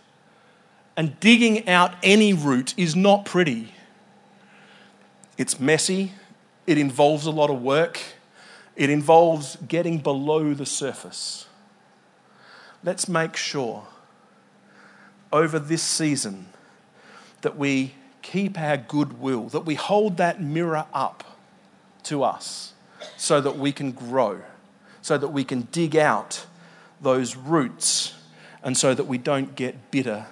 And 0.96 1.18
digging 1.20 1.68
out 1.68 1.94
any 2.02 2.33
root 2.33 2.72
is 2.78 2.96
not 2.96 3.26
pretty. 3.26 3.74
It's 5.37 5.61
messy, 5.61 6.12
it 6.66 6.78
involves 6.78 7.26
a 7.26 7.30
lot 7.30 7.50
of 7.50 7.61
work, 7.61 8.00
it 8.76 8.88
involves 8.88 9.57
getting 9.68 9.98
below 9.98 10.54
the 10.54 10.64
surface. 10.64 11.46
Let's 12.83 13.09
make 13.09 13.37
sure 13.37 13.87
over 15.35 15.59
this 15.59 15.83
season 15.83 16.47
that 17.42 17.57
we 17.57 17.92
keep 18.23 18.57
our 18.57 18.77
goodwill, 18.77 19.49
that 19.49 19.66
we 19.66 19.75
hold 19.75 20.16
that 20.16 20.40
mirror 20.40 20.87
up 20.94 21.25
to 22.05 22.23
us 22.23 22.73
so 23.16 23.40
that 23.40 23.59
we 23.59 23.73
can 23.73 23.90
grow, 23.90 24.40
so 25.03 25.18
that 25.18 25.29
we 25.29 25.42
can 25.42 25.62
dig 25.73 25.97
out 25.97 26.47
those 27.03 27.35
roots 27.35 28.14
and 28.62 28.77
so 28.77 28.94
that 28.94 29.09
we 29.09 29.18
don't 29.18 29.57
get 29.57 29.90
bitter 29.90 30.25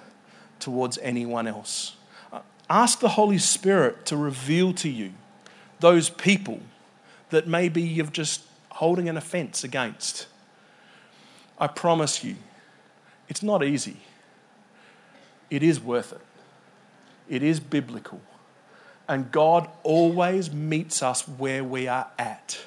towards 0.59 0.97
anyone 0.99 1.47
else. 1.47 1.97
Uh, 2.31 2.39
ask 2.69 3.01
the 3.01 3.09
Holy 3.09 3.37
Spirit 3.37 4.05
to 4.05 4.15
reveal 4.15 4.73
to 4.73 4.89
you 4.89 5.11
those 5.81 6.09
people 6.09 6.61
that 7.29 7.45
maybe 7.45 7.81
you're 7.81 8.05
just 8.05 8.41
holding 8.69 9.09
an 9.09 9.17
offense 9.17 9.65
against. 9.65 10.27
I 11.59 11.67
promise 11.67 12.23
you, 12.23 12.37
it's 13.27 13.43
not 13.43 13.65
easy. 13.65 13.97
It 15.49 15.63
is 15.63 15.79
worth 15.79 16.13
it. 16.13 16.21
It 17.29 17.43
is 17.43 17.59
biblical. 17.59 18.21
And 19.07 19.31
God 19.31 19.69
always 19.83 20.51
meets 20.51 21.03
us 21.03 21.27
where 21.27 21.63
we 21.63 21.87
are 21.87 22.07
at. 22.17 22.59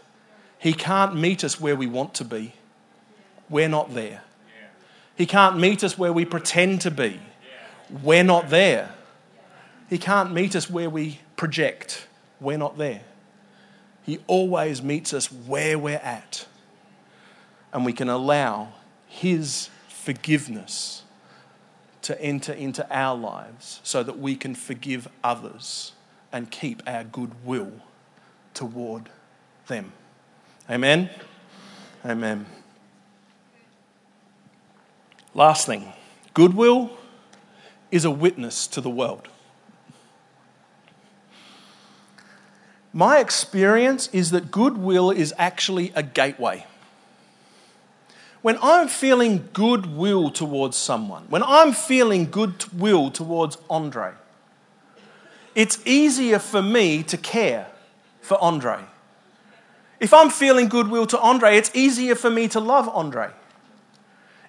He 0.59 0.73
can't 0.73 1.17
meet 1.17 1.45
us 1.45 1.61
where 1.61 1.77
we 1.77 1.87
want 1.87 2.15
to 2.15 2.25
be. 2.25 2.55
We're 3.49 3.69
not 3.69 3.95
there. 3.95 4.23
He 5.17 5.25
can't 5.27 5.59
meet 5.59 5.83
us 5.83 5.97
where 5.97 6.13
we 6.13 6.25
pretend 6.25 6.83
to 6.83 6.91
be. 6.91 7.21
We're 8.03 8.25
not 8.25 8.51
there. 8.51 8.91
He 9.89 9.99
can't 9.99 10.33
meet 10.33 10.55
us 10.57 10.69
where 10.69 10.91
we 10.91 11.21
project. 11.37 12.07
We're 12.41 12.59
not 12.59 12.77
there. 12.77 13.03
He 14.03 14.19
always 14.27 14.83
meets 14.83 15.15
us 15.15 15.33
where 15.33 15.79
we're 15.79 15.97
at. 15.97 16.47
And 17.73 17.85
we 17.85 17.93
can 17.93 18.09
allow 18.09 18.73
His 19.07 19.71
forgiveness 19.89 21.03
to 22.07 22.23
enter 22.23 22.53
into 22.53 22.87
our 22.89 23.17
lives 23.19 23.81
so 23.83 24.05
that 24.05 24.17
we 24.17 24.37
can 24.37 24.55
forgive 24.55 25.09
others 25.25 25.91
and 26.33 26.49
keep 26.53 26.81
our 26.87 27.03
goodwill 27.03 27.73
toward 28.55 29.11
them. 29.67 29.93
Amen? 30.71 31.11
Amen. 32.05 32.47
Last 35.35 35.67
thing 35.67 35.93
goodwill 36.33 36.97
is 37.91 38.05
a 38.05 38.11
witness 38.11 38.69
to 38.69 38.81
the 38.81 38.91
world. 38.91 39.27
My 42.93 43.19
experience 43.19 44.09
is 44.13 44.31
that 44.31 44.53
goodwill 44.53 45.11
is 45.11 45.35
actually 45.39 45.93
a 45.97 46.05
gateway. 46.05 46.67
When 48.47 48.59
I'm 48.63 48.87
feeling 48.87 49.49
goodwill 49.53 50.31
towards 50.31 50.77
someone, 50.77 51.25
when 51.31 51.43
I'm 51.43 51.73
feeling 51.73 52.31
goodwill 52.31 53.11
towards 53.11 53.59
Andre, 53.69 54.13
it's 55.57 55.85
easier 55.85 56.39
for 56.39 56.63
me 56.63 57.03
to 57.03 57.17
care 57.17 57.67
for 58.21 58.41
Andre. 58.41 58.79
If 59.99 60.15
I'm 60.15 60.31
feeling 60.31 60.69
goodwill 60.69 61.09
to 61.09 61.19
Andre, 61.19 61.57
it's 61.57 61.75
easier 61.75 62.15
for 62.15 62.31
me 62.31 62.47
to 62.47 62.61
love 62.61 62.89
Andre. 62.91 63.31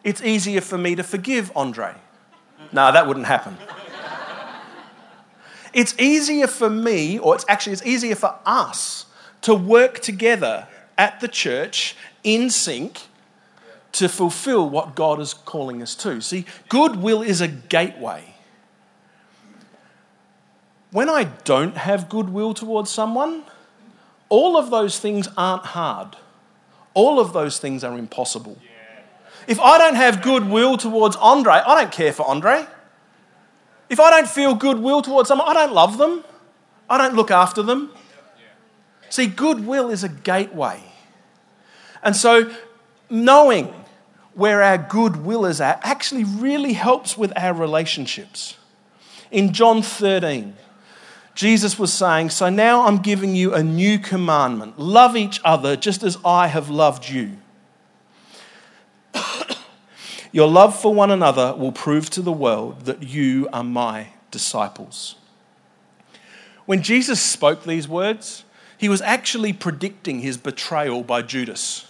It's 0.03 0.21
easier 0.21 0.61
for 0.61 0.77
me 0.77 0.93
to 0.93 1.01
forgive 1.01 1.51
Andre. 1.55 1.95
No, 2.71 2.91
that 2.91 3.07
wouldn't 3.07 3.25
happen. 3.25 3.57
It's 5.73 5.99
easier 5.99 6.45
for 6.45 6.69
me, 6.69 7.17
or 7.17 7.33
it's 7.33 7.45
actually 7.49 7.73
it's 7.73 7.85
easier 7.87 8.13
for 8.13 8.35
us 8.45 9.07
to 9.41 9.55
work 9.55 10.01
together 10.01 10.67
at 10.99 11.19
the 11.19 11.27
church 11.27 11.95
in 12.23 12.51
sync 12.51 13.06
to 13.97 14.07
fulfill 14.07 14.69
what 14.69 14.95
God 14.95 15.19
is 15.19 15.33
calling 15.33 15.81
us 15.81 15.95
to. 15.95 16.21
See, 16.21 16.45
goodwill 16.69 17.23
is 17.23 17.41
a 17.41 17.47
gateway. 17.47 18.35
When 20.91 21.09
I 21.09 21.25
don't 21.43 21.75
have 21.75 22.07
goodwill 22.07 22.53
towards 22.53 22.91
someone, 22.91 23.43
all 24.29 24.55
of 24.55 24.69
those 24.69 24.99
things 24.99 25.27
aren't 25.35 25.65
hard. 25.65 26.15
All 26.93 27.19
of 27.19 27.33
those 27.33 27.57
things 27.57 27.83
are 27.83 27.97
impossible. 27.97 28.57
If 29.47 29.59
I 29.59 29.77
don't 29.77 29.95
have 29.95 30.21
goodwill 30.21 30.77
towards 30.77 31.15
Andre, 31.15 31.53
I 31.53 31.81
don't 31.81 31.91
care 31.91 32.13
for 32.13 32.27
Andre. 32.27 32.67
If 33.89 33.99
I 33.99 34.11
don't 34.11 34.27
feel 34.27 34.53
goodwill 34.53 35.01
towards 35.01 35.27
someone, 35.27 35.47
I 35.47 35.53
don't 35.53 35.73
love 35.73 35.97
them. 35.97 36.23
I 36.89 36.97
don't 36.97 37.15
look 37.15 37.31
after 37.31 37.63
them. 37.63 37.91
See, 39.09 39.25
goodwill 39.25 39.89
is 39.89 40.03
a 40.03 40.09
gateway. 40.09 40.83
And 42.03 42.15
so, 42.15 42.51
knowing 43.09 43.73
where 44.37 44.61
our 44.61 44.77
goodwill 44.77 45.47
is 45.47 45.59
at 45.59 45.79
actually 45.83 46.23
really 46.23 46.73
helps 46.73 47.17
with 47.17 47.33
our 47.35 47.53
relationships. 47.53 48.55
In 49.31 49.51
John 49.51 49.81
13, 49.81 50.53
Jesus 51.33 51.79
was 51.79 51.91
saying, 51.91 52.29
So 52.29 52.47
now 52.47 52.85
I'm 52.85 52.99
giving 52.99 53.35
you 53.35 53.55
a 53.55 53.63
new 53.63 53.97
commandment 53.97 54.77
love 54.77 55.17
each 55.17 55.41
other 55.43 55.75
just 55.75 56.03
as 56.03 56.19
I 56.23 56.47
have 56.47 56.69
loved 56.69 57.09
you. 57.09 57.37
Your 60.31 60.47
love 60.47 60.79
for 60.79 60.93
one 60.93 61.09
another 61.09 61.55
will 61.55 61.71
prove 61.71 62.11
to 62.11 62.21
the 62.21 62.31
world 62.31 62.81
that 62.81 63.01
you 63.01 63.49
are 63.51 63.63
my 63.63 64.09
disciples. 64.29 65.15
When 66.67 66.83
Jesus 66.83 67.19
spoke 67.19 67.63
these 67.63 67.87
words, 67.87 68.43
he 68.77 68.87
was 68.87 69.01
actually 69.01 69.51
predicting 69.51 70.19
his 70.19 70.37
betrayal 70.37 71.01
by 71.01 71.23
Judas. 71.23 71.86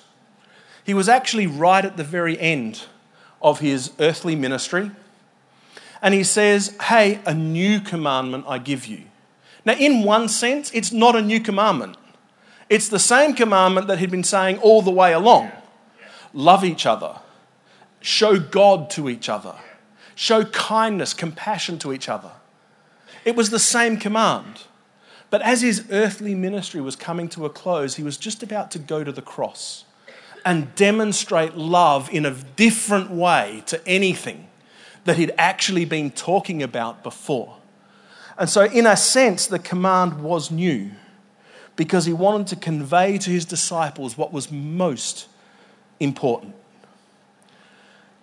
He 0.87 0.93
was 0.93 1.09
actually 1.09 1.47
right 1.47 1.83
at 1.83 1.97
the 1.97 2.03
very 2.05 2.39
end 2.39 2.85
of 3.41 3.59
his 3.59 3.91
earthly 3.99 4.37
ministry. 4.37 4.89
And 6.01 6.13
he 6.13 6.23
says, 6.23 6.77
Hey, 6.83 7.19
a 7.25 7.33
new 7.33 7.81
commandment 7.81 8.45
I 8.47 8.57
give 8.57 8.87
you. 8.87 9.03
Now, 9.65 9.73
in 9.73 10.03
one 10.03 10.29
sense, 10.29 10.71
it's 10.73 10.93
not 10.93 11.13
a 11.13 11.21
new 11.21 11.41
commandment. 11.41 11.97
It's 12.69 12.87
the 12.87 12.99
same 12.99 13.33
commandment 13.33 13.87
that 13.87 13.99
he'd 13.99 14.11
been 14.11 14.23
saying 14.23 14.59
all 14.59 14.81
the 14.81 14.89
way 14.91 15.11
along 15.11 15.51
love 16.33 16.63
each 16.63 16.85
other, 16.85 17.19
show 17.99 18.39
God 18.39 18.89
to 18.91 19.09
each 19.09 19.27
other, 19.27 19.55
show 20.15 20.45
kindness, 20.45 21.13
compassion 21.13 21.79
to 21.79 21.91
each 21.91 22.07
other. 22.07 22.31
It 23.25 23.35
was 23.35 23.49
the 23.49 23.59
same 23.59 23.97
command. 23.97 24.63
But 25.29 25.41
as 25.41 25.61
his 25.61 25.85
earthly 25.91 26.33
ministry 26.33 26.79
was 26.79 26.95
coming 26.95 27.27
to 27.29 27.45
a 27.45 27.49
close, 27.49 27.95
he 27.95 28.03
was 28.03 28.15
just 28.15 28.41
about 28.41 28.71
to 28.71 28.79
go 28.79 29.03
to 29.03 29.11
the 29.11 29.21
cross 29.21 29.83
and 30.47 30.73
demonstrate 30.75 31.57
love 31.57 32.09
in 32.09 32.25
a 32.25 32.31
different 32.31 33.11
way 33.11 33.61
to 33.65 33.85
anything 33.85 34.47
that 35.03 35.17
he'd 35.17 35.33
actually 35.37 35.83
been 35.83 36.09
talking 36.09 36.63
about 36.63 37.03
before. 37.03 37.57
And 38.37 38.49
so, 38.49 38.63
in 38.63 38.85
a 38.85 38.95
sense, 38.95 39.45
the 39.45 39.59
command 39.59 40.23
was 40.23 40.49
new 40.49 40.91
because 41.75 42.05
he 42.05 42.13
wanted 42.13 42.47
to 42.47 42.55
convey 42.55 43.17
to 43.17 43.29
his 43.29 43.43
disciples 43.43 44.17
what 44.17 44.31
was 44.31 44.49
most 44.49 45.27
important. 45.99 46.55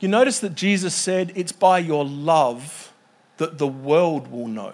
You 0.00 0.08
notice 0.08 0.38
that 0.40 0.54
Jesus 0.54 0.94
said, 0.94 1.30
It's 1.36 1.52
by 1.52 1.78
your 1.78 2.06
love 2.06 2.94
that 3.36 3.58
the 3.58 3.68
world 3.68 4.32
will 4.32 4.48
know 4.48 4.72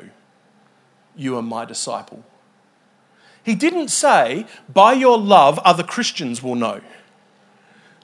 you 1.16 1.36
are 1.36 1.42
my 1.42 1.64
disciple. 1.64 2.22
He 3.42 3.56
didn't 3.56 3.88
say, 3.88 4.46
By 4.72 4.92
your 4.92 5.18
love, 5.18 5.58
other 5.60 5.82
Christians 5.82 6.44
will 6.44 6.54
know 6.54 6.80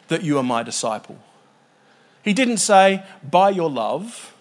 that 0.09 0.23
you 0.23 0.39
are 0.39 0.43
my 0.43 0.63
disciple. 0.63 1.19
He 2.23 2.33
didn't 2.33 2.59
say, 2.59 3.05
By 3.29 3.51
your 3.51 3.71
love, 3.71 4.35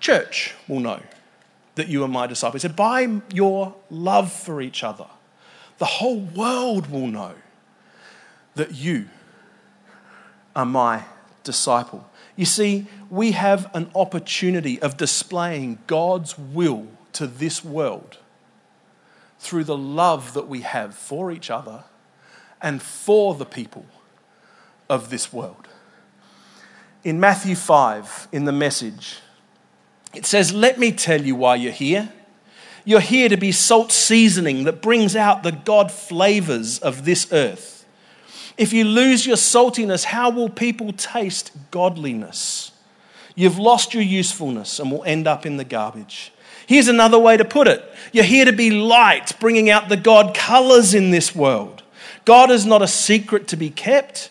church 0.00 0.54
will 0.68 0.80
know 0.80 1.00
that 1.74 1.88
you 1.88 2.04
are 2.04 2.08
my 2.08 2.26
disciple. 2.26 2.52
He 2.52 2.60
said, 2.60 2.76
By 2.76 3.20
your 3.32 3.74
love 3.90 4.32
for 4.32 4.60
each 4.60 4.84
other, 4.84 5.06
the 5.78 5.84
whole 5.84 6.20
world 6.20 6.90
will 6.90 7.06
know 7.06 7.34
that 8.54 8.74
you 8.74 9.08
are 10.54 10.66
my 10.66 11.04
disciple. 11.42 12.08
You 12.36 12.44
see, 12.44 12.86
we 13.10 13.32
have 13.32 13.70
an 13.74 13.90
opportunity 13.94 14.80
of 14.80 14.96
displaying 14.96 15.78
God's 15.86 16.38
will 16.38 16.86
to 17.14 17.26
this 17.26 17.64
world 17.64 18.18
through 19.38 19.64
the 19.64 19.76
love 19.76 20.34
that 20.34 20.48
we 20.48 20.60
have 20.60 20.94
for 20.94 21.32
each 21.32 21.50
other 21.50 21.84
and 22.60 22.80
for 22.80 23.34
the 23.34 23.44
people 23.44 23.84
of 24.92 25.08
this 25.08 25.32
world. 25.32 25.68
In 27.02 27.18
Matthew 27.18 27.56
5, 27.56 28.28
in 28.30 28.44
the 28.44 28.52
message, 28.52 29.16
it 30.14 30.26
says, 30.26 30.52
Let 30.52 30.78
me 30.78 30.92
tell 30.92 31.22
you 31.22 31.34
why 31.34 31.56
you're 31.56 31.72
here. 31.72 32.12
You're 32.84 33.00
here 33.00 33.30
to 33.30 33.38
be 33.38 33.52
salt 33.52 33.90
seasoning 33.90 34.64
that 34.64 34.82
brings 34.82 35.16
out 35.16 35.42
the 35.42 35.52
God 35.52 35.90
flavors 35.90 36.78
of 36.78 37.06
this 37.06 37.32
earth. 37.32 37.86
If 38.58 38.74
you 38.74 38.84
lose 38.84 39.24
your 39.26 39.36
saltiness, 39.36 40.04
how 40.04 40.28
will 40.28 40.50
people 40.50 40.92
taste 40.92 41.52
godliness? 41.70 42.72
You've 43.34 43.58
lost 43.58 43.94
your 43.94 44.02
usefulness 44.02 44.78
and 44.78 44.90
will 44.90 45.04
end 45.04 45.26
up 45.26 45.46
in 45.46 45.56
the 45.56 45.64
garbage. 45.64 46.34
Here's 46.66 46.88
another 46.88 47.18
way 47.18 47.38
to 47.38 47.46
put 47.46 47.66
it 47.66 47.82
you're 48.12 48.24
here 48.24 48.44
to 48.44 48.52
be 48.52 48.70
light, 48.70 49.32
bringing 49.40 49.70
out 49.70 49.88
the 49.88 49.96
God 49.96 50.34
colors 50.34 50.92
in 50.92 51.12
this 51.12 51.34
world. 51.34 51.82
God 52.26 52.50
is 52.50 52.66
not 52.66 52.82
a 52.82 52.88
secret 52.88 53.48
to 53.48 53.56
be 53.56 53.70
kept. 53.70 54.30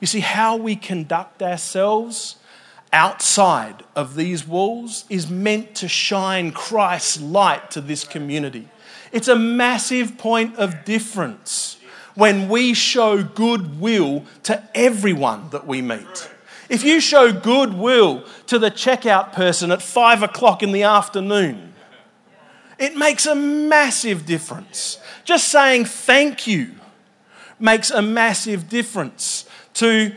You 0.00 0.06
see, 0.06 0.20
how 0.20 0.56
we 0.56 0.76
conduct 0.76 1.42
ourselves 1.42 2.36
outside 2.92 3.82
of 3.94 4.14
these 4.14 4.46
walls 4.46 5.04
is 5.10 5.28
meant 5.28 5.74
to 5.76 5.88
shine 5.88 6.52
Christ's 6.52 7.20
light 7.20 7.70
to 7.72 7.80
this 7.80 8.04
community. 8.04 8.68
It's 9.12 9.28
a 9.28 9.36
massive 9.36 10.18
point 10.18 10.56
of 10.56 10.84
difference 10.84 11.78
when 12.14 12.48
we 12.48 12.74
show 12.74 13.22
goodwill 13.22 14.24
to 14.44 14.62
everyone 14.74 15.50
that 15.50 15.66
we 15.66 15.82
meet. 15.82 16.30
If 16.68 16.84
you 16.84 17.00
show 17.00 17.32
goodwill 17.32 18.24
to 18.46 18.58
the 18.58 18.70
checkout 18.70 19.32
person 19.32 19.70
at 19.72 19.80
five 19.80 20.22
o'clock 20.22 20.62
in 20.62 20.72
the 20.72 20.82
afternoon, 20.82 21.72
it 22.78 22.96
makes 22.96 23.26
a 23.26 23.34
massive 23.34 24.26
difference. 24.26 24.98
Just 25.24 25.48
saying 25.48 25.86
thank 25.86 26.46
you 26.46 26.74
makes 27.58 27.90
a 27.90 28.02
massive 28.02 28.68
difference 28.68 29.47
to, 29.78 30.12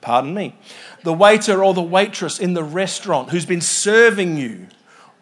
pardon 0.00 0.34
me, 0.34 0.56
the 1.02 1.12
waiter 1.12 1.62
or 1.62 1.74
the 1.74 1.82
waitress 1.82 2.38
in 2.38 2.54
the 2.54 2.64
restaurant 2.64 3.30
who's 3.30 3.46
been 3.46 3.60
serving 3.60 4.36
you 4.36 4.68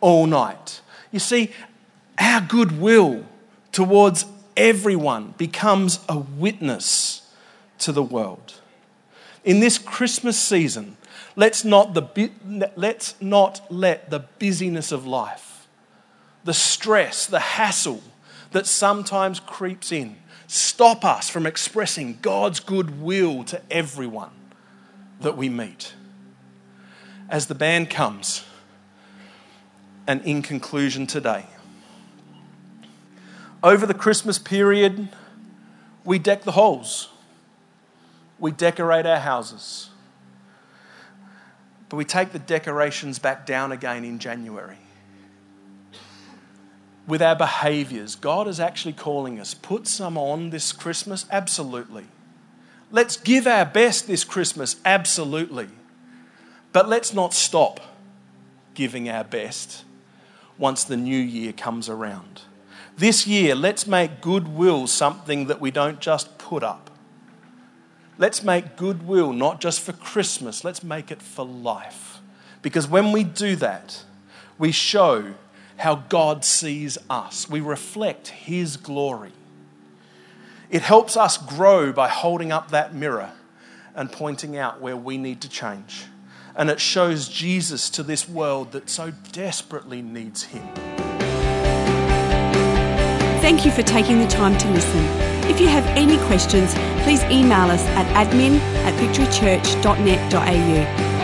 all 0.01 0.27
night. 0.27 0.81
You 1.11 1.19
see, 1.19 1.51
our 2.19 2.41
goodwill 2.41 3.25
towards 3.73 4.25
everyone 4.57 5.35
becomes 5.39 5.99
a 6.09 6.19
witness 6.19 7.33
to 7.79 7.93
the 7.93 8.03
world. 8.03 8.55
In 9.45 9.61
this 9.61 9.79
Christmas 9.79 10.39
season, 10.39 10.97
let's 11.35 11.65
not, 11.65 11.95
the, 11.95 12.31
let's 12.77 13.21
not 13.21 13.61
let 13.73 14.11
the 14.11 14.21
busyness 14.39 14.93
of 14.93 15.07
life, 15.07 15.67
the 16.45 16.55
stress, 16.55 17.27
the 17.27 17.41
hassle 17.41 18.03
that 18.53 18.67
sometimes 18.67 19.41
creeps 19.41 19.91
in, 19.91 20.17
stop 20.53 21.03
us 21.03 21.31
from 21.31 21.47
expressing 21.47 22.19
God's 22.21 22.61
goodwill 22.61 23.43
to 23.45 23.63
everyone 23.71 24.33
that 25.23 25.35
we 25.35 25.49
meet. 25.49 25.95
As 27.31 27.47
the 27.47 27.55
band 27.55 27.89
comes, 27.89 28.45
and 30.07 30.21
in 30.27 30.43
conclusion 30.43 31.07
today, 31.07 31.47
over 33.63 33.87
the 33.87 33.95
Christmas 33.95 34.39
period, 34.39 35.09
we 36.05 36.19
deck 36.19 36.43
the 36.43 36.53
halls, 36.53 37.09
we 38.39 38.51
decorate 38.51 39.07
our 39.07 39.21
houses, 39.21 39.89
but 41.89 41.97
we 41.97 42.05
take 42.05 42.33
the 42.33 42.39
decorations 42.39 43.19
back 43.19 43.47
down 43.47 43.73
again 43.73 44.05
in 44.05 44.19
January. 44.19 44.77
With 47.07 47.21
our 47.21 47.35
behaviors, 47.35 48.15
God 48.15 48.47
is 48.47 48.61
actually 48.61 48.93
calling 48.93 49.41
us. 49.41 49.55
Put 49.55 49.89
some 49.89 50.17
on 50.17 50.51
this 50.51 50.73
Christmas? 50.73 51.27
Absolutely. 51.31 52.07
Let's 52.91 53.17
give 53.17 53.47
our 53.47 53.65
best 53.65 54.07
this 54.07 54.23
Christmas, 54.23 54.77
absolutely. 54.85 55.69
But 56.73 56.89
let's 56.89 57.13
not 57.13 57.35
stop 57.35 57.81
giving 58.75 59.09
our 59.09 59.25
best 59.25 59.85
once 60.59 60.85
the 60.85 60.97
new 60.97 61.19
year 61.19 61.53
comes 61.53 61.89
around. 61.89 62.43
This 62.97 63.27
year, 63.27 63.55
let's 63.55 63.87
make 63.87 64.21
goodwill 64.21 64.87
something 64.87 65.47
that 65.47 65.61
we 65.61 65.71
don't 65.71 66.01
just 66.01 66.39
put 66.39 66.63
up. 66.63 66.91
Let's 68.19 68.43
make 68.43 68.77
goodwill 68.77 69.33
not 69.33 69.61
just 69.61 69.81
for 69.81 69.93
Christmas, 69.93 70.65
let's 70.65 70.85
make 70.85 71.11
it 71.11 71.23
for 71.23 71.45
life. 71.45 72.19
Because 72.61 72.87
when 72.87 73.11
we 73.11 73.25
do 73.25 73.57
that, 73.57 74.05
we 74.59 74.71
show 74.71 75.35
how 75.77 75.97
God 75.97 76.45
sees 76.45 76.99
us, 77.11 77.49
we 77.49 77.61
reflect 77.61 78.29
His 78.29 78.77
glory. 78.77 79.33
It 80.71 80.83
helps 80.83 81.17
us 81.17 81.37
grow 81.37 81.93
by 81.93 82.09
holding 82.09 82.51
up 82.51 82.71
that 82.71 82.95
mirror 82.95 83.33
and 83.95 84.11
pointing 84.11 84.57
out 84.57 84.81
where 84.81 84.97
we 84.97 85.19
need 85.19 85.43
to 85.43 85.49
change. 85.49 86.07
And 86.55 86.71
it 86.71 86.81
shows 86.81 87.29
Jesus 87.29 87.91
to 87.91 88.03
this 88.03 88.27
world 88.29 88.73
that 88.73 88.91
so 88.91 89.13
desperately 89.33 90.03
needs 90.03 90.43
him. 90.45 90.67
Thank 93.41 93.65
you 93.65 93.71
for 93.71 93.83
taking 93.83 94.19
the 94.19 94.27
time 94.29 94.59
to 94.59 94.69
listen. 94.71 95.01
If 95.51 95.61
you 95.61 95.69
have 95.69 95.87
any 95.97 96.19
questions, 96.27 96.75
please 97.03 97.23
email 97.25 97.71
us 97.71 97.83
at 97.89 98.07
admin 98.15 98.61
at 98.85 98.95
victorychurch.net.au 98.95 101.22